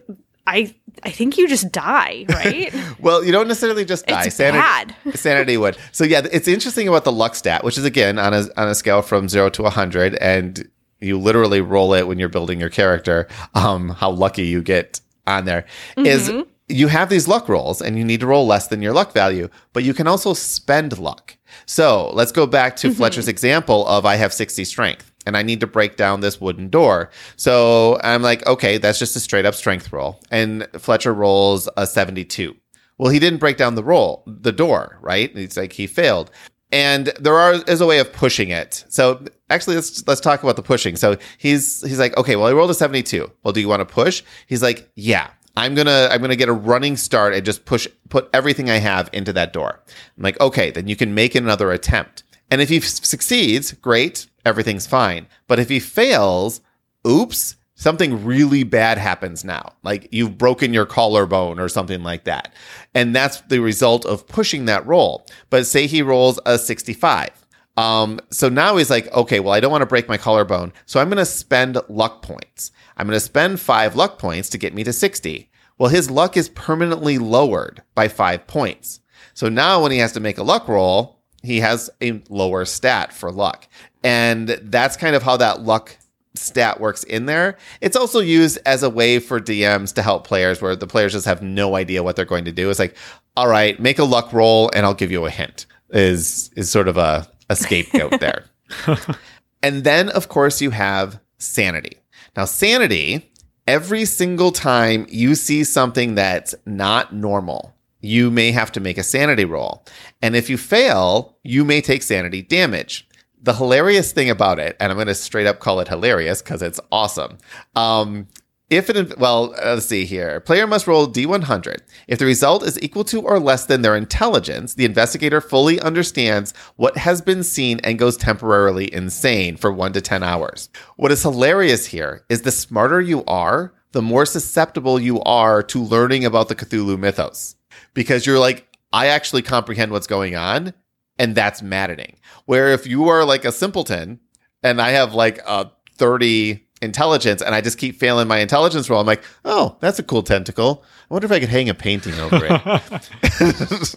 [0.47, 2.73] I I think you just die, right?
[3.01, 4.25] well, you don't necessarily just die.
[4.25, 4.95] It's sanity, bad.
[5.15, 5.77] sanity would.
[5.93, 8.75] So yeah, it's interesting about the luck stat, which is again on a on a
[8.75, 10.69] scale from zero to hundred, and
[11.01, 13.29] you literally roll it when you're building your character.
[13.55, 16.07] Um, how lucky you get on there mm-hmm.
[16.07, 16.33] is
[16.69, 19.49] you have these luck rolls, and you need to roll less than your luck value,
[19.73, 21.37] but you can also spend luck.
[21.67, 22.97] So let's go back to mm-hmm.
[22.97, 26.69] Fletcher's example of I have sixty strength and I need to break down this wooden
[26.69, 27.11] door.
[27.37, 30.21] So I'm like, okay, that's just a straight up strength roll.
[30.31, 32.57] And Fletcher rolls a 72.
[32.99, 35.35] Well, he didn't break down the roll, the door, right?
[35.35, 36.31] It's like he failed.
[36.73, 38.85] And there are, is a way of pushing it.
[38.89, 40.97] So actually, let's let's talk about the pushing.
[40.97, 43.31] So he's he's like, okay, well, I rolled a 72.
[43.43, 44.23] Well, do you want to push?
[44.47, 45.31] He's like, yeah.
[45.57, 49.11] I'm gonna I'm gonna get a running start and just push put everything I have
[49.13, 49.83] into that door.
[50.17, 52.23] I'm like, okay, then you can make another attempt.
[52.53, 55.27] And if he f- succeeds, great everything's fine.
[55.47, 56.61] But if he fails,
[57.07, 59.73] oops, something really bad happens now.
[59.83, 62.53] Like you've broken your collarbone or something like that.
[62.95, 65.27] And that's the result of pushing that roll.
[65.49, 67.31] But say he rolls a 65.
[67.77, 70.73] Um, so now he's like, okay, well, I don't want to break my collarbone.
[70.85, 72.73] So I'm going to spend luck points.
[72.99, 75.51] I'm going to spend five luck points to get me to 60.
[75.79, 79.01] Well, his luck is permanently lowered by five points.
[79.33, 83.13] So now when he has to make a luck roll, he has a lower stat
[83.13, 83.69] for luck.
[84.03, 85.97] And that's kind of how that luck
[86.35, 87.57] stat works in there.
[87.81, 91.27] It's also used as a way for DMs to help players where the players just
[91.27, 92.71] have no idea what they're going to do.
[92.71, 92.97] It's like,
[93.37, 95.67] all right, make a luck roll and I'll give you a hint.
[95.91, 98.45] Is is sort of a, a scapegoat there.
[99.63, 101.99] and then of course you have sanity.
[102.37, 103.29] Now sanity,
[103.67, 109.03] every single time you see something that's not normal, you may have to make a
[109.03, 109.85] sanity roll.
[110.23, 113.07] And if you fail, you may take sanity damage
[113.43, 116.63] the hilarious thing about it, and I'm going to straight up call it hilarious because
[116.63, 117.39] it's awesome.
[117.75, 118.29] Um,
[118.69, 120.39] if it, well, uh, let's see here.
[120.41, 121.79] Player must roll D100.
[122.07, 126.55] If the result is equal to or less than their intelligence, the investigator fully understands
[126.77, 130.69] what has been seen and goes temporarily insane for one to 10 hours.
[130.97, 135.83] What is hilarious here is the smarter you are, the more susceptible you are to
[135.83, 137.57] learning about the Cthulhu mythos.
[137.95, 140.75] Because you're like, I actually comprehend what's going on
[141.21, 142.17] and that's maddening.
[142.47, 144.21] Where if you are like a simpleton
[144.63, 149.01] and I have like a 30 intelligence and I just keep failing my intelligence roll,
[149.01, 150.83] I'm like, oh, that's a cool tentacle.
[151.11, 152.51] I wonder if I could hang a painting over it.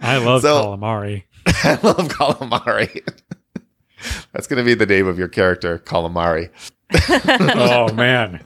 [0.00, 1.24] I love so, calamari.
[1.46, 3.08] I love calamari.
[4.32, 6.50] that's going to be the name of your character, calamari.
[7.56, 8.44] oh man,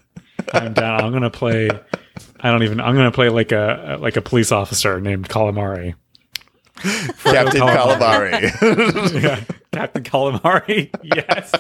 [0.53, 1.01] I'm down.
[1.03, 1.69] I'm going to play.
[2.43, 2.81] I don't even.
[2.81, 5.95] I'm going to play like a like a police officer named calamari.
[7.23, 9.23] Captain Calamari.
[9.23, 10.91] yeah, Captain Calamari.
[11.03, 11.53] Yes.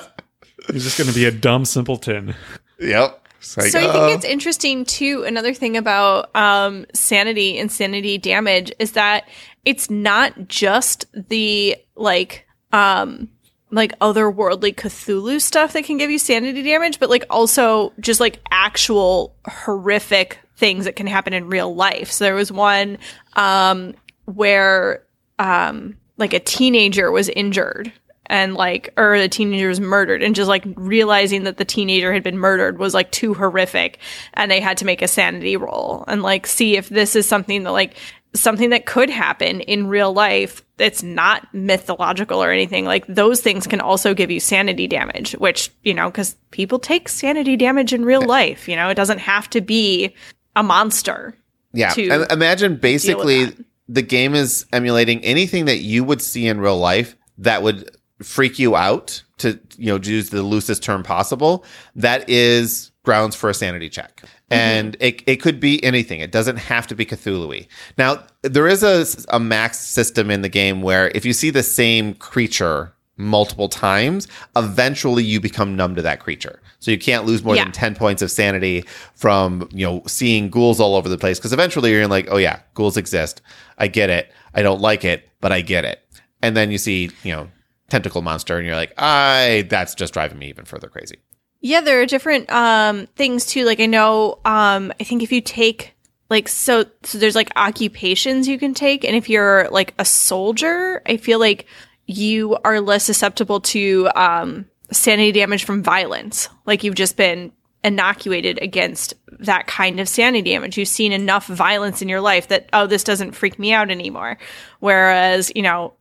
[0.72, 2.34] He's just going to be a dumb simpleton.
[2.80, 3.20] Yep.
[3.56, 5.24] Like, so I think it's interesting too.
[5.24, 9.28] Another thing about um, sanity and sanity damage is that
[9.64, 13.28] it's not just the like um
[13.70, 18.40] like otherworldly Cthulhu stuff that can give you sanity damage, but like also just like
[18.50, 22.10] actual horrific things that can happen in real life.
[22.10, 22.98] So there was one
[23.34, 23.94] um
[24.26, 25.04] where
[25.38, 27.92] um like a teenager was injured
[28.26, 32.22] and like or the teenager was murdered and just like realizing that the teenager had
[32.22, 33.98] been murdered was like too horrific
[34.34, 37.64] and they had to make a sanity roll and like see if this is something
[37.64, 37.96] that like
[38.34, 43.66] something that could happen in real life it's not mythological or anything like those things
[43.66, 48.04] can also give you sanity damage which you know because people take sanity damage in
[48.04, 50.14] real life you know it doesn't have to be
[50.56, 51.34] a monster
[51.72, 53.52] yeah and imagine basically
[53.88, 57.90] the game is emulating anything that you would see in real life that would
[58.22, 61.64] freak you out to you know use the loosest term possible.
[61.96, 64.22] That is grounds for a sanity check.
[64.22, 64.60] Mm-hmm.
[64.60, 66.20] and it, it could be anything.
[66.20, 70.48] It doesn't have to be cthulhu now there is a, a max system in the
[70.48, 76.02] game where if you see the same creature multiple times, eventually you become numb to
[76.02, 76.60] that creature.
[76.80, 77.64] So you can't lose more Yeah.
[77.64, 81.38] than 10 points of sanity from, you know, seeing ghouls all over the place.
[81.38, 83.40] Cause eventually you're like, oh yeah, ghouls exist.
[83.78, 84.32] I get it.
[84.54, 86.00] I don't like it, but I get it.
[86.42, 87.48] And then you see, you know,
[87.88, 91.16] tentacle monster and you're like, I, that's just driving me even further crazy.
[91.60, 93.64] Yeah, there are different um things too.
[93.64, 95.94] Like I know um I think if you take
[96.28, 101.02] like so so there's like occupations you can take and if you're like a soldier,
[101.06, 101.66] I feel like
[102.06, 106.48] you are less susceptible to um sanity damage from violence.
[106.66, 107.52] Like you've just been
[107.84, 110.76] inoculated against that kind of sanity damage.
[110.78, 114.38] You've seen enough violence in your life that oh this doesn't freak me out anymore.
[114.80, 115.94] Whereas, you know,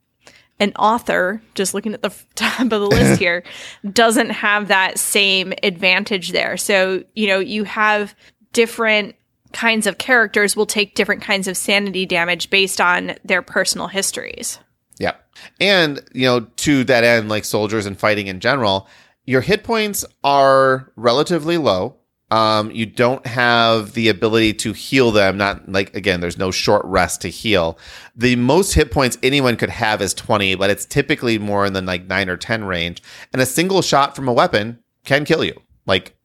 [0.60, 3.44] an author, just looking at the top of the list here,
[3.92, 6.56] doesn't have that same advantage there.
[6.58, 8.16] So, you know, you have
[8.54, 9.16] different
[9.54, 14.60] kinds of characters will take different kinds of sanity damage based on their personal histories.
[15.02, 15.16] Yeah.
[15.60, 18.88] And, you know, to that end, like soldiers and fighting in general,
[19.26, 21.98] your hit points are relatively low.
[22.30, 25.38] Um, you don't have the ability to heal them.
[25.38, 27.80] Not like, again, there's no short rest to heal.
[28.16, 31.82] The most hit points anyone could have is 20, but it's typically more in the
[31.82, 33.02] like nine or 10 range.
[33.34, 35.60] And a single shot from a weapon can kill you.
[35.88, 36.16] Like,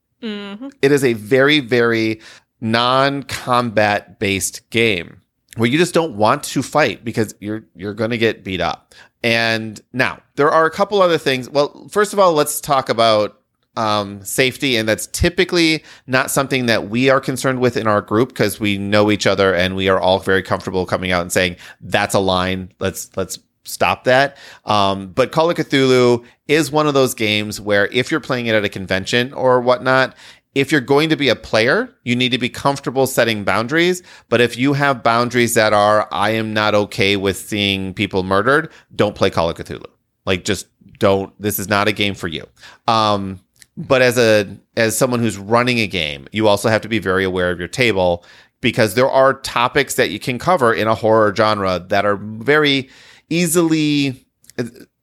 [0.82, 2.20] it is a very, very
[2.60, 5.22] non combat based game
[5.56, 8.94] where you just don't want to fight because you're you're going to get beat up.
[9.22, 11.50] And now there are a couple other things.
[11.50, 13.40] Well, first of all, let's talk about
[13.76, 18.30] um, safety, and that's typically not something that we are concerned with in our group
[18.30, 21.56] because we know each other and we are all very comfortable coming out and saying
[21.80, 22.72] that's a line.
[22.78, 24.36] Let's let's stop that.
[24.64, 28.54] Um, but Call of Cthulhu is one of those games where if you're playing it
[28.54, 30.14] at a convention or whatnot,
[30.56, 34.02] if you're going to be a player, you need to be comfortable setting boundaries.
[34.30, 38.72] But if you have boundaries that are, I am not okay with seeing people murdered,
[38.94, 39.84] don't play Call of Cthulhu.
[40.24, 40.66] Like, just
[40.98, 41.30] don't.
[41.38, 42.46] This is not a game for you.
[42.88, 43.38] Um,
[43.76, 47.22] but as a as someone who's running a game, you also have to be very
[47.22, 48.24] aware of your table
[48.62, 52.88] because there are topics that you can cover in a horror genre that are very
[53.28, 54.26] easily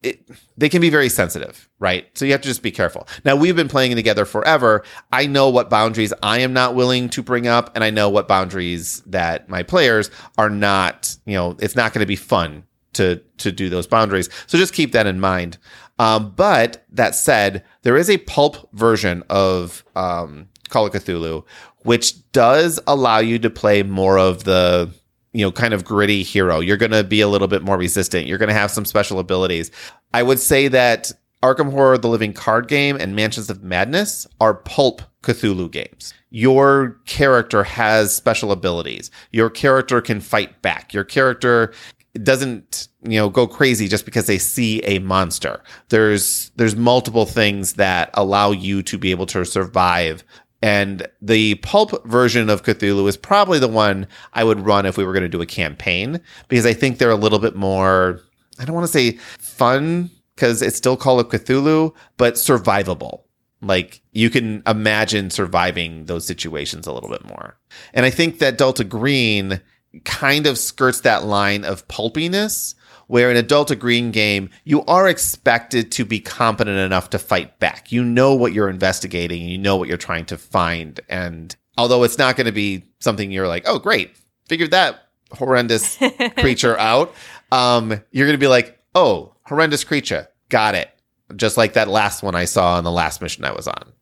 [0.04, 2.06] it, they can be very sensitive, right?
[2.18, 3.08] So you have to just be careful.
[3.26, 4.84] Now we've been playing together forever.
[5.12, 8.28] I know what boundaries I am not willing to bring up, and I know what
[8.28, 11.16] boundaries that my players are not.
[11.26, 12.64] You know, it's not going to be fun
[12.94, 14.30] to to do those boundaries.
[14.48, 15.58] So just keep that in mind.
[16.00, 21.46] Um, but that said, there is a pulp version of um, Call of Cthulhu,
[21.84, 24.92] which does allow you to play more of the
[25.34, 26.60] you know, kind of gritty hero.
[26.60, 28.28] You're going to be a little bit more resistant.
[28.28, 29.72] You're going to have some special abilities.
[30.14, 34.54] I would say that Arkham Horror, the Living Card Game, and Mansions of Madness are
[34.54, 36.14] pulp Cthulhu games.
[36.30, 39.12] Your character has special abilities.
[39.32, 40.94] Your character can fight back.
[40.94, 41.74] Your character
[42.22, 45.62] doesn't, you know, go crazy just because they see a monster.
[45.90, 50.24] There's there's multiple things that allow you to be able to survive
[50.64, 55.04] and the pulp version of Cthulhu is probably the one I would run if we
[55.04, 58.22] were going to do a campaign because I think they're a little bit more,
[58.58, 63.24] I don't want to say fun because it's still Call of Cthulhu, but survivable.
[63.62, 67.58] Like you can imagine surviving those situations a little bit more.
[67.94, 69.60] And I think that Delta Green
[70.06, 72.74] kind of skirts that line of pulpiness
[73.14, 77.60] where in a Delta Green game, you are expected to be competent enough to fight
[77.60, 77.92] back.
[77.92, 81.00] You know what you're investigating, you know what you're trying to find.
[81.10, 86.00] And although it's not going to be something you're like, oh, great, figured that horrendous
[86.38, 87.14] creature out,
[87.52, 90.90] um, you're going to be like, oh, horrendous creature, got it.
[91.36, 93.94] Just like that last one I saw on the last mission I was on.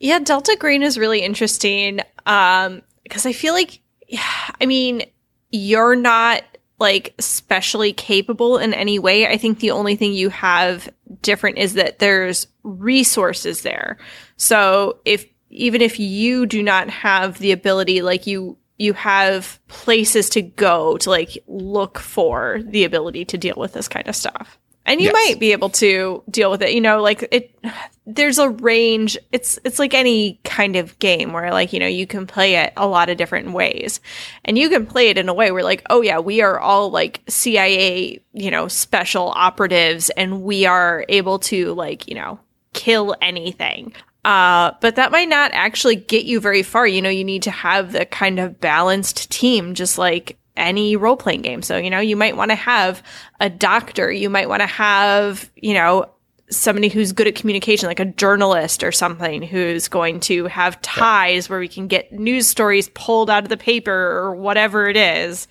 [0.00, 5.04] Yeah, Delta Green is really interesting um, because I feel like, yeah, I mean,
[5.52, 6.42] you're not
[6.78, 9.26] like specially capable in any way.
[9.26, 10.88] I think the only thing you have
[11.22, 13.98] different is that there's resources there.
[14.36, 20.28] So if even if you do not have the ability, like you you have places
[20.30, 24.58] to go to like look for the ability to deal with this kind of stuff.
[24.86, 25.12] And you Yes.
[25.14, 27.58] might be able to deal with it, you know, like it
[28.06, 29.16] there's a range.
[29.32, 32.72] It's it's like any kind of game where like, you know, you can play it
[32.76, 34.00] a lot of different ways.
[34.44, 36.90] And you can play it in a way where like, oh yeah, we are all
[36.90, 42.38] like CIA, you know, special operatives and we are able to like, you know,
[42.74, 43.94] kill anything.
[44.24, 46.86] Uh, but that might not actually get you very far.
[46.86, 51.16] You know, you need to have the kind of balanced team, just like any role
[51.16, 51.62] playing game.
[51.62, 53.02] So, you know, you might want to have
[53.40, 54.10] a doctor.
[54.10, 56.08] You might want to have, you know,
[56.50, 61.48] somebody who's good at communication, like a journalist or something who's going to have ties
[61.48, 65.48] where we can get news stories pulled out of the paper or whatever it is.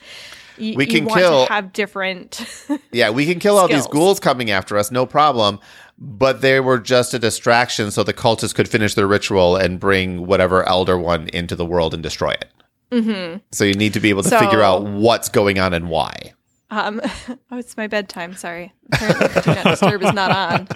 [0.57, 2.45] You, We can want kill- to have different.
[2.91, 5.59] Yeah, we can kill all these ghouls coming after us, no problem.
[5.97, 10.27] But they were just a distraction so the cultists could finish their ritual and bring
[10.27, 12.45] whatever elder one into the world and destroy it.
[12.91, 13.37] Mm-hmm.
[13.51, 16.33] So you need to be able to So- figure out what's going on and why.
[16.69, 17.01] um,
[17.51, 18.35] oh, it's my bedtime.
[18.35, 18.71] Sorry.
[18.91, 20.67] Apparently, Do Not Disturb is not on.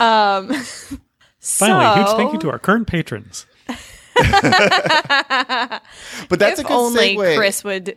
[0.00, 0.52] um,
[1.40, 3.46] Finally, huge thank you to our current patrons.
[6.28, 7.36] But that's if a good only segue.
[7.36, 7.96] Chris would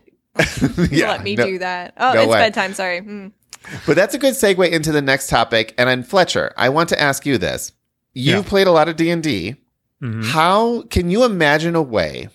[0.90, 1.94] Yeah, let me no- do that.
[1.96, 2.38] Oh, no it's way.
[2.38, 2.74] bedtime.
[2.74, 3.00] Sorry.
[3.00, 3.28] Hmm.
[3.86, 5.74] But that's a good segue into the next topic.
[5.78, 7.72] And then Fletcher, I want to ask you this:
[8.14, 8.42] You Yeah.
[8.42, 9.56] played a lot of D and D.
[10.02, 10.24] Mhm.
[10.26, 12.28] How can you imagine a way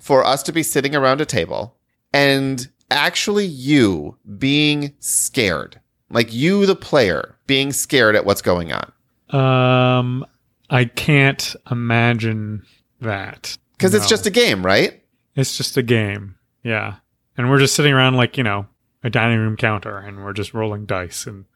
[0.00, 1.76] for us to be sitting around a table
[2.12, 8.92] and actually you being scared, like you, the player, being scared at what's going on?
[9.30, 10.26] Um,
[10.68, 12.62] I can't imagine
[13.00, 15.02] that Because it's just a game, right?
[15.34, 16.36] It's just a game.
[16.62, 16.96] Yeah.
[17.36, 18.66] And we're just sitting around like, you know,
[19.02, 21.46] a dining room counter and we're just rolling dice and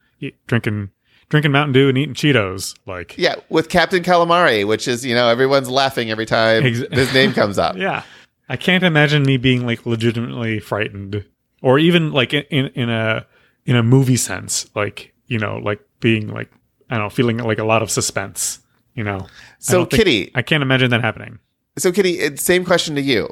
[0.47, 0.89] drinking
[1.29, 2.75] drinking Mountain Dew and eating Cheetos.
[2.85, 7.13] Like Yeah, with Captain Calamari, which is you know everyone's laughing every time Ex- his
[7.13, 7.77] name comes up.
[7.77, 8.03] Yeah.
[8.49, 11.25] I can't imagine me being like legitimately frightened
[11.61, 13.25] or even like in, in, in a
[13.65, 16.49] in a movie sense, like, you know, like being like
[16.89, 18.59] I don't know, feeling like a lot of suspense,
[18.93, 19.27] you know.
[19.59, 21.39] So, don't think- Kitty, I can't imagine that happening.
[21.77, 23.27] So, Kitty, same question to you.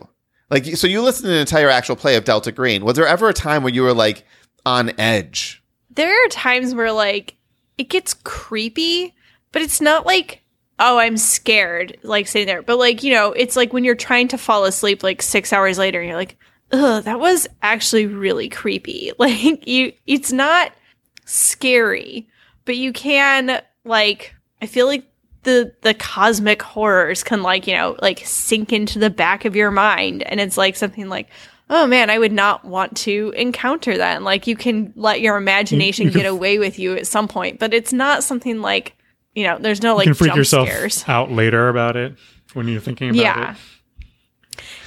[0.52, 2.86] Like, so you listened to an entire actual play of Delta Green.
[2.86, 4.26] Was there ever a time where you were like
[4.66, 5.64] on edge?
[5.90, 7.36] There are times where like
[7.78, 9.14] it gets creepy,
[9.52, 10.42] but it's not like
[10.80, 12.62] oh I'm scared like sitting there.
[12.62, 15.78] But like you know, it's like when you're trying to fall asleep like six hours
[15.78, 16.38] later, and you're like,
[16.72, 19.12] ugh, that was actually really creepy.
[19.20, 20.72] Like you, it's not
[21.26, 22.28] scary,
[22.66, 25.06] but you can like I feel like
[25.44, 29.72] the the cosmic horrors can like you know like sink into the back of your
[29.72, 31.30] mind and it's like something like
[31.70, 35.38] oh man i would not want to encounter that and like you can let your
[35.38, 38.96] imagination get away with you at some point but it's not something like
[39.34, 42.16] you know there's no like you can freak jump yourself scares out later about it
[42.54, 43.58] when you're thinking about yeah it.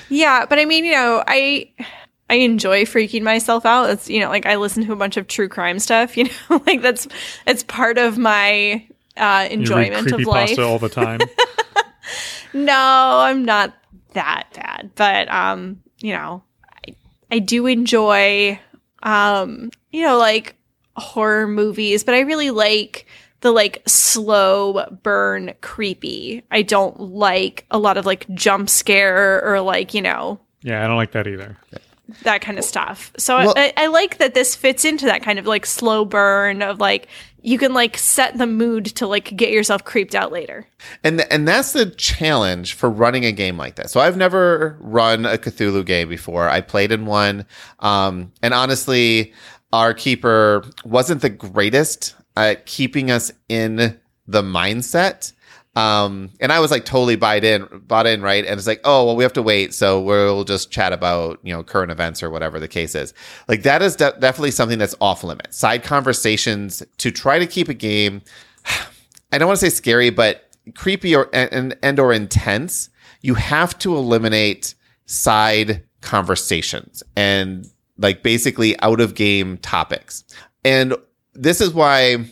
[0.09, 0.47] yeah Yeah.
[0.47, 1.71] but i mean you know i
[2.31, 5.27] i enjoy freaking myself out it's you know like i listen to a bunch of
[5.27, 7.09] true crime stuff you know like that's
[7.47, 11.21] it's part of my uh enjoyment of life all the time.
[12.55, 13.75] No, I'm not
[14.15, 16.43] that bad, but um, you know,
[17.31, 18.59] I, I do enjoy
[19.03, 20.57] um, you know, like
[20.97, 23.07] horror movies, but I really like
[23.41, 26.43] the like slow burn creepy.
[26.51, 30.89] I don't like a lot of like jump scare or like, you know, yeah, I
[30.89, 31.57] don't like that either.
[32.23, 33.13] that kind of stuff.
[33.17, 36.63] So Well- I, I like that this fits into that kind of like slow burn
[36.63, 37.07] of like
[37.41, 40.67] you can like set the mood to like get yourself creeped out later.
[41.05, 43.91] And and that's the challenge for running a game like that.
[43.91, 46.49] So I've never run a Cthulhu game before.
[46.49, 47.47] I played in one,
[47.81, 49.33] um, and honestly,
[49.73, 55.33] our keeper wasn't the greatest at keeping us in the mindset.
[55.77, 58.45] Um, and I was like totally bought in, bought in, right?
[58.45, 61.53] And it's like, oh, well, we have to wait, so we'll just chat about you
[61.53, 63.15] know current events or whatever the case is.
[63.47, 65.57] Like that is de- definitely something that's off limits.
[65.57, 68.23] Side conversations to try to keep a game.
[69.33, 72.91] I don't want to say scary, but creepy or and and or intense.
[73.21, 74.75] You have to eliminate
[75.07, 77.67] side conversations and
[77.99, 80.25] like basically out of game topics.
[80.65, 80.95] And
[81.35, 82.27] this is why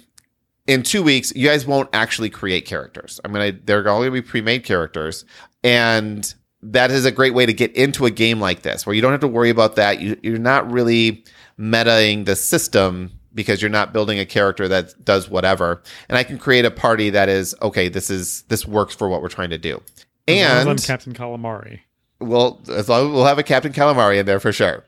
[0.67, 3.21] in two weeks you guys won't actually create characters.
[3.25, 5.25] I'm gonna they're all gonna be pre-made characters,
[5.63, 9.03] and that is a great way to get into a game like this where you
[9.03, 10.01] don't have to worry about that.
[10.01, 11.25] You, you're not really
[11.59, 15.83] metaing the system because you're not building a character that does whatever.
[16.09, 17.89] And I can create a party that is okay.
[17.89, 19.81] This is this works for what we're trying to do.
[20.27, 21.81] As as I'm And Captain Calamari.
[22.19, 24.85] we'll as long we'll have a Captain Calamari in there for sure.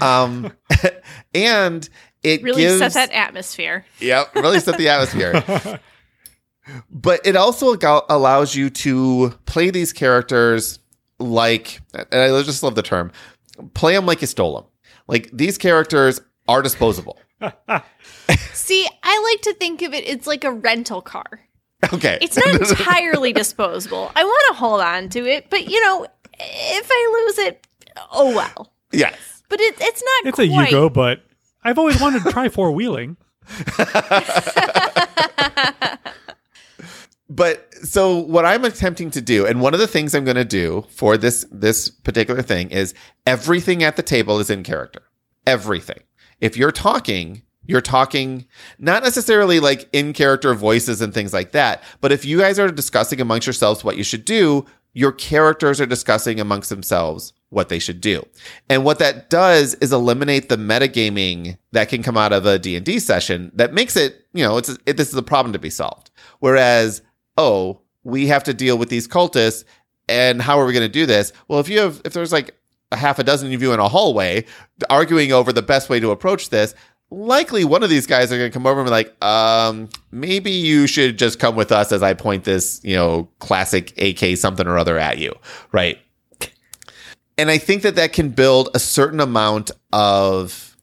[0.00, 0.52] Um,
[1.34, 1.88] and
[2.24, 3.84] it Really gives, set that atmosphere.
[4.00, 5.78] Yep, really set the atmosphere.
[6.90, 10.78] but it also go- allows you to play these characters
[11.18, 13.12] like, and I just love the term,
[13.74, 14.64] play them like you stole them.
[15.06, 17.18] Like these characters are disposable.
[18.52, 21.24] See, I like to think of it it's like a rental car.
[21.92, 22.18] Okay.
[22.22, 24.10] It's not entirely disposable.
[24.16, 26.04] I want to hold on to it, but you know,
[26.38, 27.66] if I lose it,
[28.12, 28.72] oh well.
[28.92, 29.14] yes.
[29.50, 30.72] But it, it's not It's a quite.
[30.72, 31.22] Yugo, but
[31.64, 33.16] I've always wanted to try four wheeling.
[37.28, 40.44] But so what I'm attempting to do, and one of the things I'm going to
[40.44, 42.94] do for this this particular thing is
[43.26, 45.02] everything at the table is in character.
[45.46, 46.00] Everything.
[46.40, 48.46] If you're talking, you're talking
[48.78, 52.70] not necessarily like in character voices and things like that, but if you guys are
[52.70, 57.78] discussing amongst yourselves what you should do, your characters are discussing amongst themselves what they
[57.78, 58.26] should do.
[58.68, 62.98] And what that does is eliminate the metagaming that can come out of a D&D
[62.98, 66.10] session that makes it, you know, it's it, this is a problem to be solved.
[66.40, 67.02] Whereas,
[67.36, 69.64] oh, we have to deal with these cultists
[70.08, 71.32] and how are we going to do this?
[71.48, 72.54] Well, if you have if there's like
[72.92, 74.44] a half a dozen of you in a hallway
[74.90, 76.74] arguing over the best way to approach this,
[77.10, 80.50] likely one of these guys are going to come over and be like, um, maybe
[80.50, 84.66] you should just come with us as I point this, you know, classic AK something
[84.66, 85.34] or other at you,
[85.72, 85.98] right?
[87.36, 90.76] And I think that that can build a certain amount of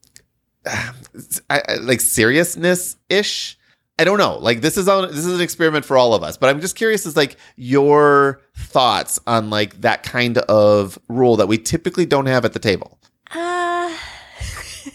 [1.82, 3.58] like seriousness ish.
[3.98, 4.38] I don't know.
[4.38, 6.76] Like this is on this is an experiment for all of us, but I'm just
[6.76, 12.26] curious as like your thoughts on like that kind of rule that we typically don't
[12.26, 13.00] have at the table.
[13.34, 13.96] Uh,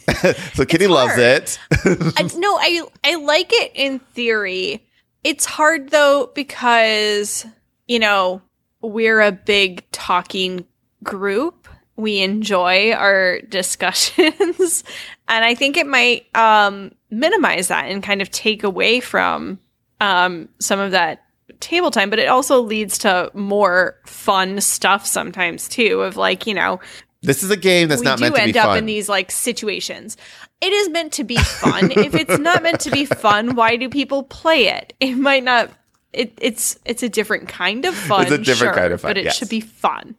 [0.54, 1.58] so Kitty loves it.
[1.72, 4.84] I, no, I I like it in theory.
[5.22, 7.46] It's hard though because
[7.86, 8.42] you know
[8.80, 10.66] we're a big talking
[11.02, 11.68] group.
[11.96, 14.84] We enjoy our discussions,
[15.28, 19.58] and I think it might um, minimize that and kind of take away from
[20.00, 21.24] um, some of that
[21.60, 22.10] table time.
[22.10, 26.02] But it also leads to more fun stuff sometimes too.
[26.02, 26.80] Of like you know
[27.22, 28.52] This is a game that's we not meant to be fun.
[28.52, 30.18] Do end up in these like situations.
[30.60, 31.92] It is meant to be fun.
[31.92, 34.94] if it's not meant to be fun, why do people play it?
[35.00, 35.70] It might not.
[36.12, 38.22] It, it's it's a different kind of fun.
[38.22, 39.36] It's a different sure, kind of fun, but it yes.
[39.36, 40.14] should be fun.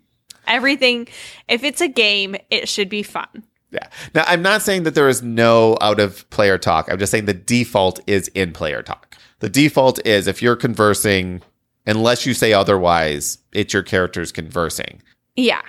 [0.47, 1.07] Everything,
[1.47, 3.43] if it's a game, it should be fun.
[3.71, 3.87] Yeah.
[4.15, 6.89] Now, I'm not saying that there is no out of player talk.
[6.89, 9.17] I'm just saying the default is in player talk.
[9.39, 11.41] The default is if you're conversing,
[11.85, 15.01] unless you say otherwise, it's your characters conversing.
[15.35, 15.61] Yeah,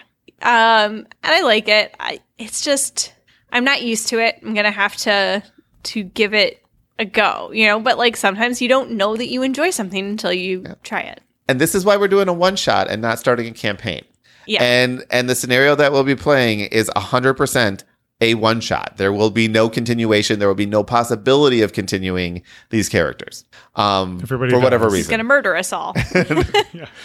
[0.43, 1.95] um, and I like it.
[1.99, 3.13] I, it's just
[3.53, 4.39] I'm not used to it.
[4.43, 5.43] I'm gonna have to
[5.85, 6.63] to give it
[6.99, 7.81] a go, you know.
[7.81, 11.21] But like sometimes you don't know that you enjoy something until you try it.
[11.49, 14.05] And this is why we're doing a one shot and not starting a campaign.
[14.49, 14.63] Yeah.
[14.63, 17.85] And and the scenario that we'll be playing is 100%
[18.21, 18.95] a one shot.
[18.97, 20.39] There will be no continuation.
[20.41, 23.45] There will be no possibility of continuing these characters.
[23.77, 24.97] Um, Everybody for whatever reason.
[24.99, 25.93] He's gonna murder us all.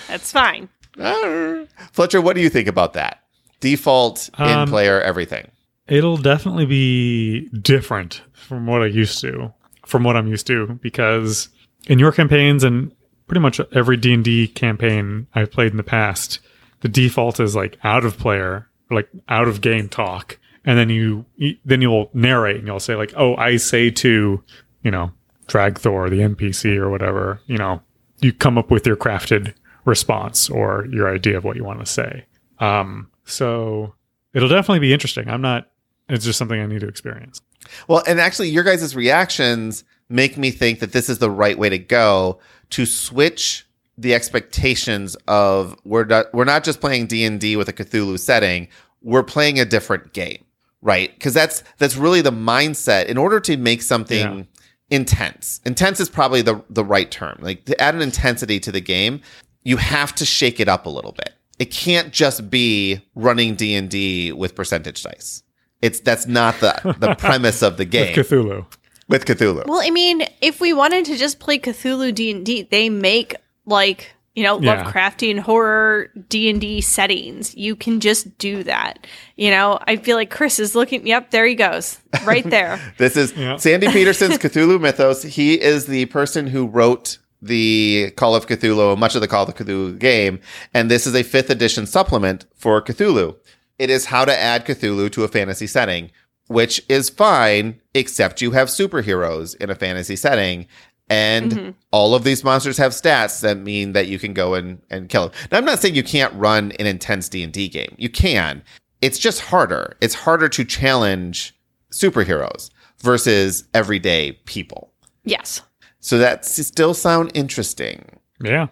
[0.08, 0.70] That's fine.
[1.91, 3.20] Fletcher, what do you think about that?
[3.60, 5.48] Default in Um, player everything.
[5.88, 9.54] It'll definitely be different from what I used to,
[9.86, 11.50] from what I'm used to, because
[11.88, 12.91] in your campaigns and
[13.28, 16.39] pretty much every D and D campaign I've played in the past,
[16.84, 21.26] the default is like out of player, like out of game talk, and then you
[21.64, 24.44] then you'll narrate and you'll say like, oh, I say to,
[24.84, 25.12] you know,
[25.48, 27.82] drag Thor, the NPC or whatever, you know,
[28.20, 29.54] you come up with your crafted
[29.86, 32.26] response or your idea of what you want to say.
[32.60, 33.96] Um, so
[34.34, 35.30] it'll definitely be interesting.
[35.30, 35.72] I'm not.
[36.10, 37.42] It's just something I need to experience.
[37.88, 41.70] Well, and actually, your guys' reactions make me think that this is the right way
[41.70, 42.40] to go
[42.72, 43.66] to switch
[44.04, 48.20] the expectations of we're not we're not just playing D and D with a Cthulhu
[48.20, 48.68] setting.
[49.01, 50.43] We're playing a different game,
[50.82, 51.14] right?
[51.14, 53.08] Because that's that's really the mindset.
[53.08, 54.43] In order to make something Yeah.
[54.89, 57.38] intense, intense is probably the the right term.
[57.41, 59.22] Like to add an intensity to the game,
[59.64, 61.34] you have to shake it up a little bit.
[61.60, 65.43] It can't just be running D and D with percentage dice.
[65.82, 68.66] It's that's not the the premise of the game With Cthulhu.
[69.10, 69.66] with Cthulhu.
[69.68, 73.36] Well, I mean, if we wanted to just play Cthulhu D and D, they make
[73.66, 74.84] like you know Yeah.
[74.84, 77.55] Lovecraftian horror D and D settings.
[77.55, 79.05] You can just do that.
[79.36, 81.05] You know, I feel like Chris is looking.
[81.05, 82.80] Yep, there he goes, right there.
[82.97, 83.57] This is Yeah.
[83.57, 85.24] Sandy Petersen's Cthulhu Mythos.
[85.24, 89.53] He is the person who wrote the Call of Cthulhu, much of the Call of
[89.55, 90.39] Cthulhu game,
[90.74, 93.36] and this is a fifth edition supplement for Cthulhu.
[93.78, 96.09] It is how to add Cthulhu to a fantasy setting,
[96.47, 100.68] which is fine, except you have superheroes in a fantasy setting.
[101.10, 105.10] And all of these monsters have stats that mean that you can go and, and
[105.10, 105.38] kill them.
[105.51, 107.93] Now, I'm not saying you can't run an intense D&D game.
[107.97, 108.64] You can.
[109.01, 109.95] It's just harder.
[110.01, 111.56] It's harder to challenge
[111.91, 114.91] superheroes versus everyday people.
[115.24, 115.62] yes.
[115.99, 118.20] So that still sound interesting.
[118.41, 118.68] Yeah.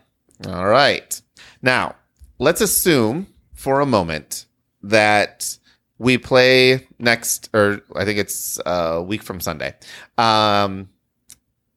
[0.47, 1.21] All right.
[1.61, 1.95] Now,
[2.39, 4.47] let's assume for a moment
[4.83, 5.57] that
[5.97, 9.75] we play next, or I think it's a week from Sunday.
[10.17, 10.89] Um,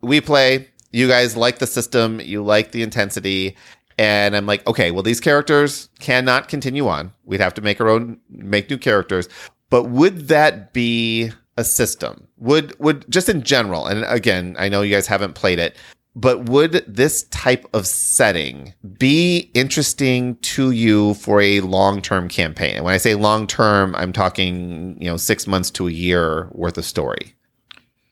[0.04, 0.68] we play.
[0.92, 2.20] You guys like the system.
[2.20, 3.56] You like the intensity.
[3.98, 7.12] And I'm like, okay, well, these characters cannot continue on.
[7.24, 9.28] We'd have to make our own, make new characters.
[9.70, 12.26] But would that be a system?
[12.38, 15.76] Would, would, just in general, and again, I know you guys haven't played it,
[16.16, 22.76] but would this type of setting be interesting to you for a long-term campaign?
[22.76, 26.78] And when I say long-term, I'm talking, you know, six months to a year worth
[26.78, 27.34] of story.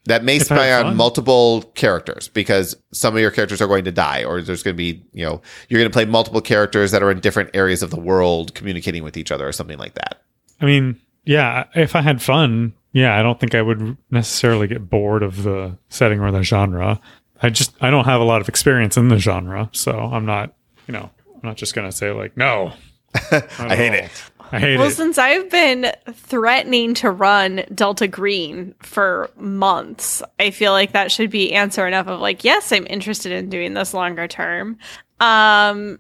[0.05, 0.96] That may spy on fun.
[0.96, 4.78] multiple characters because some of your characters are going to die, or there's going to
[4.78, 7.90] be, you know, you're going to play multiple characters that are in different areas of
[7.90, 10.22] the world communicating with each other or something like that.
[10.61, 14.90] I mean, yeah, if I had fun, yeah, I don't think I would necessarily get
[14.90, 17.00] bored of the setting or the genre.
[17.40, 20.55] I just I don't have a lot of experience in the genre, so I'm not,
[20.86, 22.72] you know, I'm not just gonna say like no.
[23.30, 24.11] I hate it.
[24.53, 24.92] I hate Well, it.
[24.92, 31.30] since I've been threatening to run Delta Green for months, I feel like that should
[31.30, 34.78] be answer enough of like, yes, I'm interested in doing this longer term.
[35.20, 35.98] Um,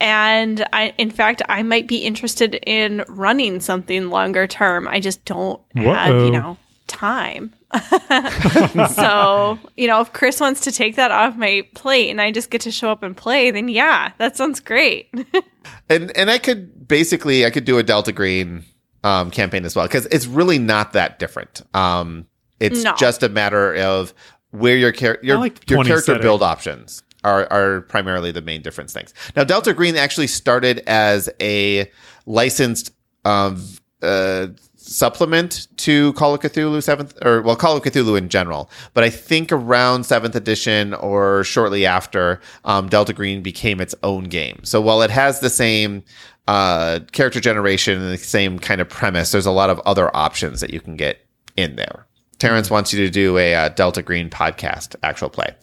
[0.00, 4.88] and I, in fact, I might be interested in running something longer term.
[4.88, 7.52] I just don't have, you know, time.
[8.94, 12.50] so, you know, if Chris wants to take that off my plate and I just
[12.50, 15.08] get to show up and play, then yeah, that sounds great.
[15.90, 18.64] And and I could basically I could do a Delta Green
[19.04, 21.62] um, campaign as well because it's really not that different.
[21.74, 22.26] Um,
[22.60, 22.94] it's No.
[22.96, 24.14] just a matter of
[24.52, 26.22] where your char- your like your character setting.
[26.22, 29.12] build options are are primarily the main difference things.
[29.36, 31.90] Now Delta Green actually started as a
[32.24, 32.92] licensed
[33.26, 33.62] um,
[34.00, 34.46] uh,
[34.90, 39.10] supplement to Call of Cthulhu seventh or well Call of Cthulhu in general, but I
[39.10, 44.60] think around seventh edition or shortly after, um, Delta Green became its own game.
[44.64, 46.02] So while it has the same
[46.48, 50.60] uh, character generation and the same kind of premise, there's a lot of other options
[50.60, 51.18] that you can get
[51.56, 52.06] in there.
[52.38, 55.54] Terrence wants you to do a uh, Delta Green podcast actual play.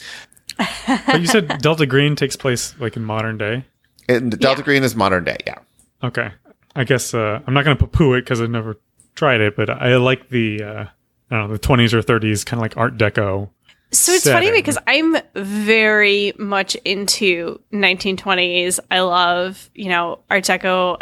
[0.87, 3.65] but you said Delta Green takes place like in modern day.
[4.07, 4.65] And Delta Yeah.
[4.65, 5.57] Green is modern day, yeah.
[6.03, 6.31] Okay.
[6.75, 8.77] I guess uh, I'm not going to poo it because I've never
[9.17, 10.85] tried it, but I like the uh,
[11.29, 13.49] I don't know the 20s or 30s kind of like Art Deco.
[13.91, 18.79] So it's funny because I'm very much into 1920s.
[18.91, 20.97] I love, you know, Art Deco,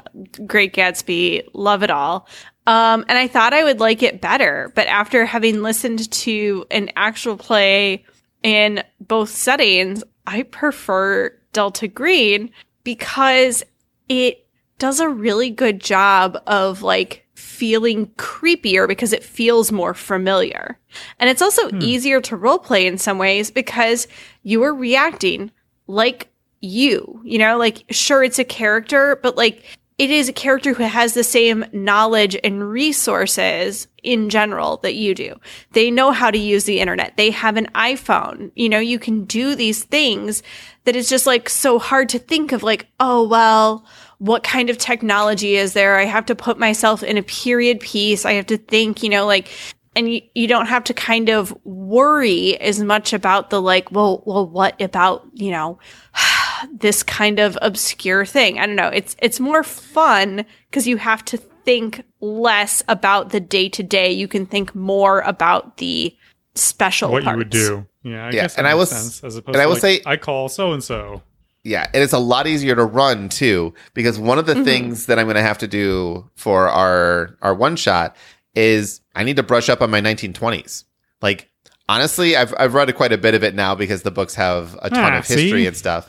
[0.46, 2.28] Great Gatsby, love it all.
[2.68, 6.92] Um, and I thought I would like it better, but after having listened to an
[6.96, 8.06] actual play
[8.44, 12.52] in both settings, I prefer Delta Green
[12.84, 13.64] because
[14.10, 14.45] it
[14.78, 20.78] does a really good job of like feeling creepier because it feels more familiar.
[21.20, 21.80] And it's also hmm.
[21.82, 24.08] easier to roleplay in some ways because
[24.44, 25.52] you are reacting
[25.88, 26.30] like
[26.62, 29.64] you, you know, like sure it's a character, but like
[29.98, 35.16] it is a character who has the same knowledge and resources in general that you
[35.16, 35.40] do.
[35.72, 37.16] They know how to use the internet.
[37.16, 38.52] They have an iPhone.
[38.56, 40.44] You know, you can do these things
[40.84, 43.86] that is just like so hard to think of like, oh, well,
[44.26, 45.98] what kind of technology is there?
[45.98, 48.26] I have to put myself in a period piece.
[48.26, 49.50] I have to think, you know, like,
[49.96, 54.24] and you, you don't have to kind of worry as much about the like, well,
[54.26, 55.80] well, what about, you know,
[56.74, 58.60] this kind of obscure thing.
[58.60, 58.90] I don't know.
[58.90, 64.12] It's it's more fun because you have to think less about the day to day.
[64.12, 66.16] You can think more about the
[66.56, 67.34] special what parts.
[67.36, 67.88] you would do.
[68.04, 69.74] Yeah, I Yeah, guess that and I makes was- sense, as opposed and I will
[69.74, 71.22] like, say- I call so and so.
[71.66, 75.18] Yeah, and it's a lot easier to run too because one of the things that
[75.20, 78.16] I'm going to have to do for our our one shot
[78.56, 80.84] is I need to brush up on my 1920s.
[81.22, 81.50] Like
[81.90, 84.90] honestly, I've I've read quite a bit of it now because the books have a
[84.90, 85.68] ton Ah, of history see?
[85.68, 86.08] and stuff.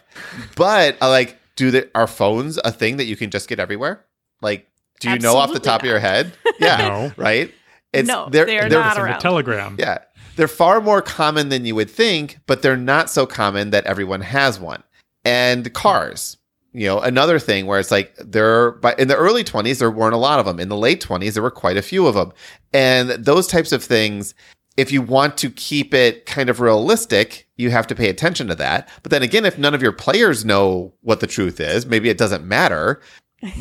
[0.56, 4.04] But uh, like, do the are phones a thing that you can just get everywhere?
[4.42, 4.68] Like,
[5.00, 6.32] do you know off the Absolutely top of your head?
[6.60, 7.12] Yeah, No.
[7.16, 7.52] right.
[7.92, 9.16] It's No, they're, they are they're not around.
[9.16, 9.76] a telegram.
[9.78, 9.98] yeah.
[10.36, 14.20] They're far more common than you would think, but they're not so common that everyone
[14.20, 14.82] has one.
[15.26, 16.36] And cars,
[16.72, 20.14] you know, another thing where it's like there, but in the early 20s, there weren't
[20.14, 20.60] a lot of them.
[20.60, 22.32] In the late 20s, there were quite a few of them.
[22.72, 24.34] And those types of things,
[24.76, 28.54] if you want to keep it kind of realistic, you have to pay attention to
[28.56, 28.88] that.
[29.02, 32.18] But then again, if none of your players know what the truth is, maybe it
[32.18, 33.00] doesn't matter.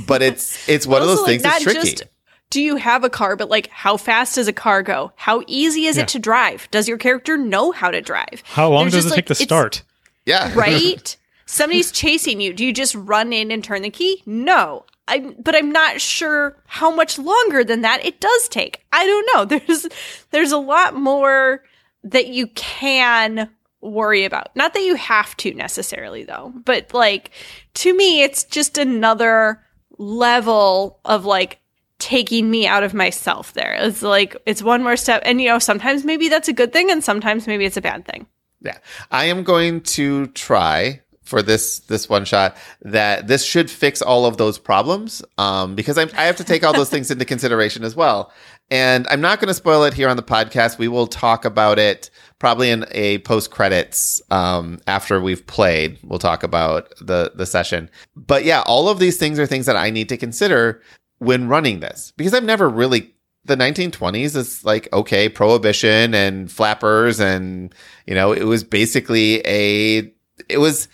[0.07, 1.79] But it's it's one of Also, those like, things that's tricky.
[1.91, 2.03] just
[2.51, 5.11] do you have a car, but like how fast does a car go?
[5.15, 6.03] How easy is Yeah.
[6.03, 6.69] it to drive?
[6.71, 8.43] Does your character know how to drive?
[8.45, 9.81] How long There's does it just, take to start?
[10.25, 10.51] yeah.
[10.53, 11.17] right?
[11.45, 12.53] Somebody's chasing you.
[12.53, 14.23] Do you just run in and turn the key?
[14.25, 14.85] No.
[15.07, 18.83] I but I'm not sure how much longer than that it does take.
[18.91, 19.45] I don't know.
[19.59, 19.87] There's
[20.31, 21.63] there's a lot more
[22.03, 23.49] that you can
[23.81, 24.55] worry about.
[24.55, 27.31] Not that you have to necessarily though, but like
[27.75, 29.61] to me it's just another
[29.97, 31.59] level of like
[31.99, 33.75] taking me out of myself there.
[33.79, 36.89] It's like it's one more step and you know sometimes maybe that's a good thing
[36.89, 38.25] and sometimes maybe it's a bad thing.
[38.61, 38.77] Yeah.
[39.11, 44.25] I am going to try for this this one shot that this should fix all
[44.25, 47.83] of those problems um, because I'm, I have to take all those things into consideration
[47.83, 48.31] as well.
[48.71, 50.79] And I'm not going to spoil it here on the podcast.
[50.79, 52.09] We will talk about it
[52.39, 55.99] probably in a post credits um, after we've played.
[56.03, 57.89] We'll talk about the the session.
[58.15, 60.81] But yeah, all of these things are things that I need to consider
[61.19, 63.15] when running this because I've never really
[63.45, 67.73] the 1920s is like okay, prohibition and flappers, and
[68.05, 70.11] you know, it was basically a
[70.49, 70.87] it was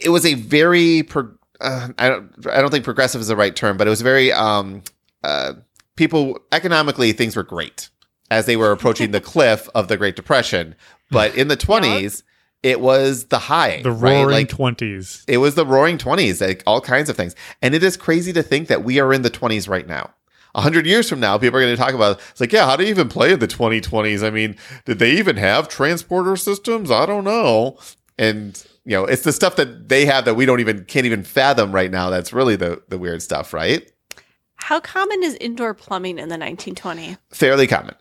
[0.00, 3.54] it was a very pro- uh, I don't I don't think progressive is the right
[3.54, 4.82] term, but it was very um
[5.24, 5.54] uh
[5.96, 7.88] people economically things were great
[8.30, 10.74] as they were approaching the cliff of the Great Depression,
[11.10, 12.22] but in the 20s
[12.62, 14.12] it was the high, The right?
[14.20, 15.24] roaring Like twenties.
[15.26, 17.34] it was the roaring 20s, like all kinds of things.
[17.60, 20.10] And it is crazy to think that we are in the 20s right now.
[20.54, 22.76] A hundred years from now, people are going to talk about it's like, yeah, how
[22.76, 24.22] do you even play in the 2020s?
[24.24, 26.90] I mean, did they even have transporter systems?
[26.90, 27.78] I don't know.
[28.16, 31.22] And you know, it's the stuff that they have that we don't even can't even
[31.22, 32.10] fathom right now.
[32.10, 33.90] That's really the the weird stuff, right?
[34.56, 37.18] How common is indoor plumbing in the 1920s?
[37.30, 37.94] Fairly common.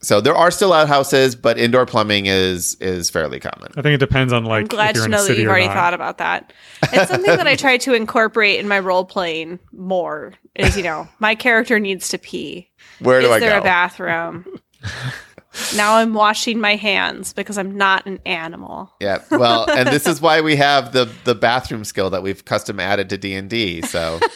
[0.00, 3.72] So there are still outhouses, but indoor plumbing is is fairly common.
[3.76, 5.48] I think it depends on like I'm glad if you're to in know that you've
[5.48, 5.74] already not.
[5.74, 6.52] thought about that.
[6.92, 10.34] It's something that I try to incorporate in my role playing more.
[10.54, 12.70] Is you know my character needs to pee.
[13.00, 14.46] Where do Is I there a bathroom?
[15.76, 18.92] now I'm washing my hands because I'm not an animal.
[19.00, 19.22] Yeah.
[19.30, 23.08] Well, and this is why we have the the bathroom skill that we've custom added
[23.10, 23.82] to D and D.
[23.82, 24.18] So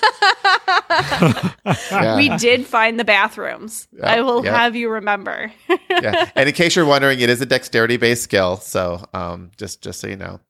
[1.64, 2.16] Yeah.
[2.16, 3.88] We did find the bathrooms.
[3.92, 4.56] Yeah, I will yeah.
[4.56, 5.52] have you remember.
[5.90, 6.30] yeah.
[6.34, 8.56] And in case you're wondering, it is a dexterity based skill.
[8.56, 10.40] So um, just just so you know.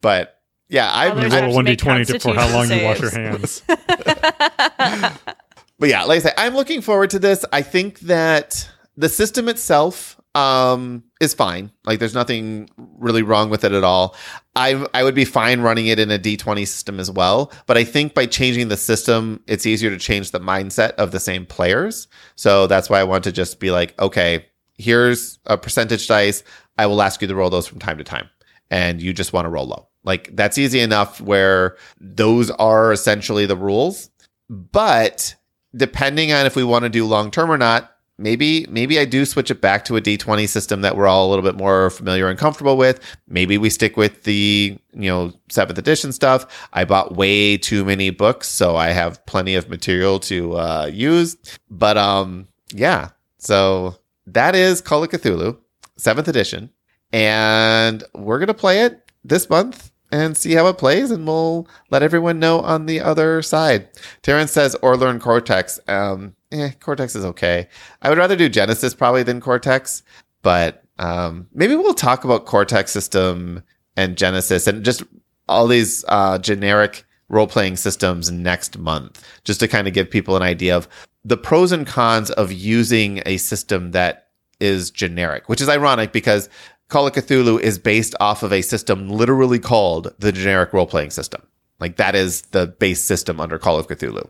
[0.00, 3.00] But yeah, I Others You have roll one d twenty for how long you wash
[3.00, 3.62] your hands.
[3.66, 7.44] but yeah, like I say, I'm looking forward to this.
[7.52, 8.68] I think that
[8.98, 11.70] the system itself um, is fine.
[11.84, 12.68] Like there's nothing
[12.98, 14.16] really wrong with it at all.
[14.56, 17.52] I I would be fine running it in a D20 system as well.
[17.66, 21.20] But I think by changing the system, it's easier to change the mindset of the
[21.20, 22.08] same players.
[22.34, 24.46] So that's why I want to just be like, okay,
[24.76, 26.42] here's a percentage dice.
[26.76, 28.28] I will ask you to roll those from time to time,
[28.68, 29.88] and you just want to roll low.
[30.02, 34.10] Like that's easy enough where those are essentially the rules.
[34.50, 35.36] But
[35.76, 39.24] depending on if we want to do long term or not, maybe maybe I do
[39.24, 42.28] switch it back to a D20 system that we're all a little bit more familiar
[42.28, 43.00] and comfortable with.
[43.28, 46.68] Maybe we stick with the, you know, 7th edition stuff.
[46.72, 51.36] I bought way too many books, so I have plenty of material to uh use.
[51.70, 53.10] But um yeah.
[53.38, 53.96] So
[54.26, 55.56] that is Call of Cthulhu,
[55.98, 56.70] 7th edition,
[57.12, 61.68] and we're going to play it this month and see how it plays, and we'll
[61.90, 63.88] let everyone know on the other side.
[64.22, 65.78] Terrence says, or learn Cortex.
[65.88, 67.68] Um, eh, Cortex is okay.
[68.02, 70.02] I would rather do Genesys probably than Cortex,
[70.42, 73.62] but um, maybe we'll talk about Cortex system
[73.96, 75.02] and Genesys and just
[75.48, 80.36] all these uh, generic role playing systems next month, just to kind of give people
[80.36, 80.88] an idea of
[81.24, 84.28] the pros and cons of using a system that
[84.60, 86.48] is generic, which is ironic because
[86.88, 91.10] Call of Cthulhu is based off of a system literally called the generic role playing
[91.10, 91.42] system.
[91.80, 94.28] Like that is the base system under Call of Cthulhu,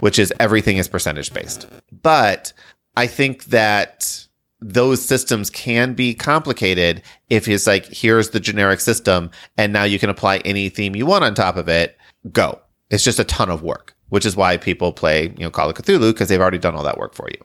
[0.00, 1.68] which is everything is percentage based.
[2.02, 2.52] But
[2.96, 4.26] I think that
[4.60, 9.98] those systems can be complicated if it's like, here's the generic system, and now you
[9.98, 11.98] can apply any theme you want on top of it.
[12.32, 12.60] Go.
[12.90, 15.76] It's just a ton of work, which is why people play, you know, Call of
[15.76, 17.44] Cthulhu because they've already done all that work for you.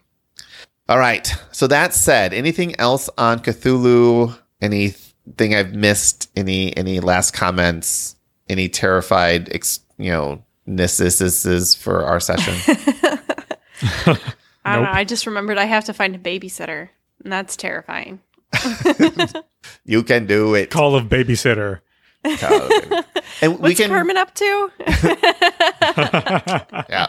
[0.89, 1.33] All right.
[1.51, 4.37] So that said, anything else on Cthulhu?
[4.61, 6.29] Anything I've missed?
[6.35, 8.15] Any any last comments?
[8.49, 12.53] Any terrified, ex, you know, necessities for our session?
[13.81, 14.83] I don't Nope.
[14.83, 14.91] know.
[14.91, 16.89] I just remembered I have to find a babysitter,
[17.23, 18.19] and that's terrifying.
[19.85, 20.69] you can do it.
[20.69, 21.81] Call of babysitter.
[22.23, 22.33] and
[23.41, 24.71] we What's can Kermit up to?
[26.89, 27.07] yeah.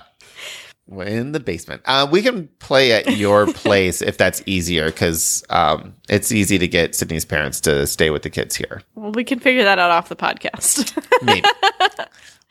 [0.88, 1.82] We're in the basement.
[1.84, 6.66] Uh, we can play at your place if that's easier because um, it's easy to
[6.66, 8.82] get Sydney's parents to stay with the kids here.
[8.94, 10.96] well, we can figure that out off the podcast.
[11.22, 11.46] Maybe.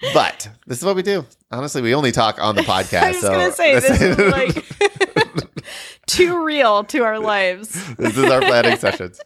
[0.13, 1.25] but this is what we do.
[1.51, 3.01] Honestly, we only talk on the podcast.
[3.01, 4.65] I was so gonna say this is like
[6.05, 7.69] too real to our lives.
[7.95, 9.19] this is our planning sessions.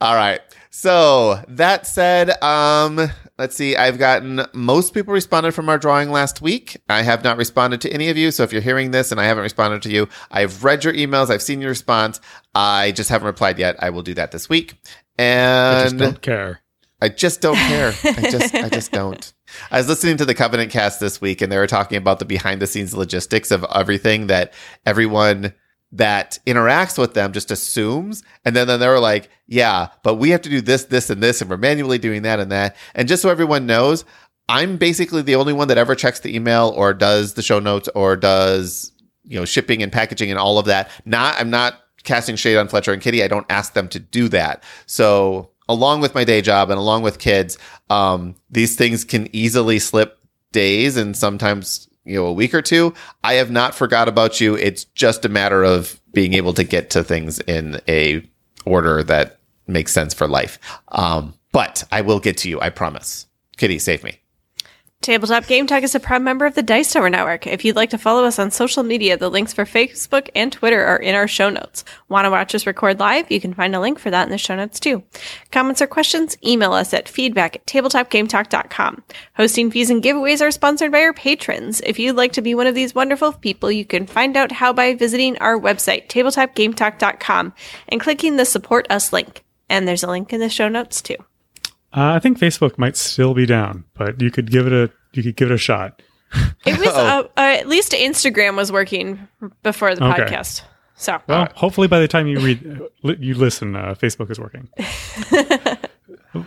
[0.00, 0.40] All right.
[0.70, 3.76] So that said, um, let's see.
[3.76, 6.80] I've gotten most people responded from our drawing last week.
[6.88, 8.30] I have not responded to any of you.
[8.30, 11.30] So if you're hearing this and I haven't responded to you, I've read your emails.
[11.30, 12.20] I've seen your response.
[12.54, 13.76] I just haven't replied yet.
[13.80, 14.74] I will do that this week.
[15.18, 16.60] And I just don't care.
[17.00, 17.88] I just don't care.
[18.04, 19.32] I just I just don't.
[19.70, 22.24] I was listening to the Covenant cast this week and they were talking about the
[22.24, 25.52] behind the scenes logistics of everything that everyone
[25.92, 28.22] that interacts with them just assumes.
[28.44, 31.40] And then, then they're like, yeah, but we have to do this, this, and this,
[31.40, 32.76] and we're manually doing that and that.
[32.94, 34.04] And just so everyone knows,
[34.48, 37.88] I'm basically the only one that ever checks the email or does the show notes
[37.94, 38.92] or does,
[39.24, 40.90] you know, shipping and packaging and all of that.
[41.04, 43.22] Not, I'm not casting shade on Fletcher and Kitty.
[43.22, 44.62] I don't ask them to do that.
[44.86, 47.58] So along with my day job and along with kids,
[47.90, 50.18] um, these things can easily slip
[50.52, 52.94] days and sometimes you know a week or two.
[53.22, 54.54] I have not forgot about you.
[54.54, 58.22] It's just a matter of being able to get to things in a
[58.64, 60.58] order that makes sense for life.
[60.88, 62.60] Um, but I will get to you.
[62.60, 63.26] I promise.
[63.56, 64.20] Kitty, save me.
[65.06, 67.46] Tabletop Game Talk is a proud member of the Dice Tower Network.
[67.46, 70.84] If you'd like to follow us on social media, the links for Facebook and Twitter
[70.84, 71.84] are in our show notes.
[72.08, 73.30] Want to watch us record live?
[73.30, 75.04] You can find a link for that in the show notes too.
[75.52, 76.36] Comments or questions?
[76.44, 79.04] Email us at feedback at tabletopgametalk.com.
[79.36, 81.80] Hosting fees and giveaways are sponsored by our patrons.
[81.82, 84.72] If you'd like to be one of these wonderful people, you can find out how
[84.72, 87.54] by visiting our website, tabletopgametalk.com,
[87.90, 89.44] and clicking the Support Us link.
[89.68, 91.16] And there's a link in the show notes too.
[91.92, 95.22] Uh, I think Facebook might still be down, but you could give it a you
[95.22, 96.02] could give it a shot.
[96.66, 99.26] It was uh, uh, at least Instagram was working
[99.62, 100.24] before the Okay.
[100.24, 100.62] podcast.
[100.96, 104.68] So Well, hopefully by the time you read li- you listen, uh, Facebook is working.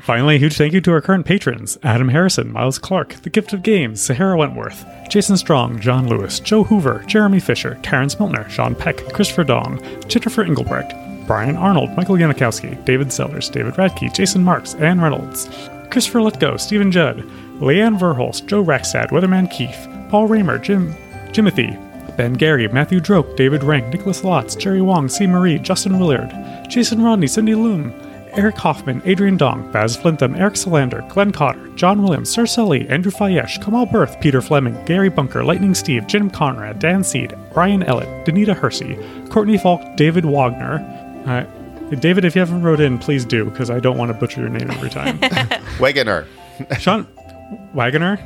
[0.04, 3.54] Finally, a huge thank you to our current patrons Adam Harrison, Miles Clark, The Gift
[3.54, 8.76] of Games, Sahara Wentworth, Jason Strong, John Lewis, Joe Hoover, Jeremy Fisher, Terrence Miltner, Sean
[8.76, 10.92] Peck, Christopher Dong, Jennifer Engelbrecht,
[11.30, 15.47] Brian Arnold, Michael Yanikowski, David Sellers, David Radke, Jason Marks, Ann Reynolds,
[15.91, 17.17] Christopher Letgo, Stephen Judd,
[17.59, 20.91] Leanne Verholst, Joe Rackstad, Weatherman Keefe, Paul Raymer, Jim
[21.27, 21.77] Jimothy,
[22.17, 25.27] Ben Gary, Matthew Droke, David Rank, Nicholas Lotz, Jerry Wong, C.
[25.27, 26.34] Marie, Justin Willard,
[26.67, 27.93] Jason Rodney, Cindy Loom,
[28.32, 33.11] Eric Hoffman, Adrian Dong, Baz Flintham, Eric Solander, Glenn Cotter, John Williams, Sir Sully, Andrew
[33.11, 38.25] Fayesh, Kamal Berth, Peter Fleming, Gary Bunker, Lightning Steve, Jim Conrad, Dan Seed, Brian Ellett,
[38.25, 38.97] Danita Hersey,
[39.30, 40.99] Courtney Falk, David Wagner.
[41.30, 44.41] Uh, David, if you haven't wrote in, please do, because I don't want to butcher
[44.41, 45.19] your name every time.
[45.80, 46.27] Wagoner.
[46.80, 47.07] Sean
[47.73, 48.19] Wagoner?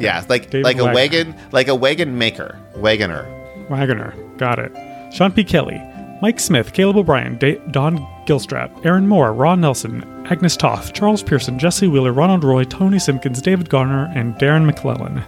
[0.00, 0.94] Yeah, like David like a Wagner.
[0.94, 2.58] wagon, like a wagon maker.
[2.76, 3.24] Wagoner.
[3.70, 4.12] Wagoner.
[4.38, 4.72] Got it.
[5.14, 5.44] Sean P.
[5.44, 5.80] Kelly,
[6.20, 11.58] Mike Smith, Caleb O'Brien, da- Don Gilstrap, Aaron Moore, Ron Nelson, Agnes Toth, Charles Pearson,
[11.60, 15.18] Jesse Wheeler, Ronald Roy, Tony Simpkins, David Garner, and Darren McClellan.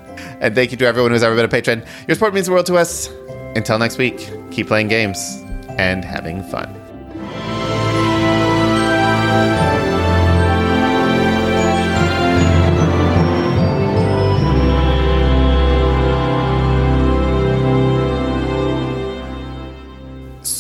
[0.41, 1.85] And thank you to everyone who's ever been a patron.
[2.09, 3.09] Your support means the world to us.
[3.55, 5.41] Until next week, keep playing games
[5.79, 6.75] and having fun.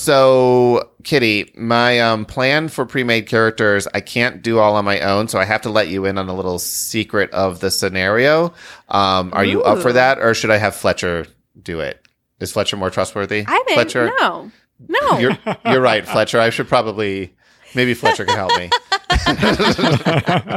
[0.08, 5.28] So, Kitty, my um, plan for pre-made characters, I can't do all on my own,
[5.28, 8.54] so I have to let you in on a little secret of the scenario.
[8.88, 11.26] Um, are you up for that, or should I have Fletcher
[11.62, 12.08] do it?
[12.40, 13.44] Is Fletcher more trustworthy?
[13.46, 13.74] I didn't.
[13.74, 14.50] Fletcher, No,
[14.88, 15.18] no.
[15.18, 15.36] you're
[15.66, 16.40] you're right, Fletcher.
[16.40, 17.34] I should probably
[17.74, 18.70] maybe Fletcher can help me.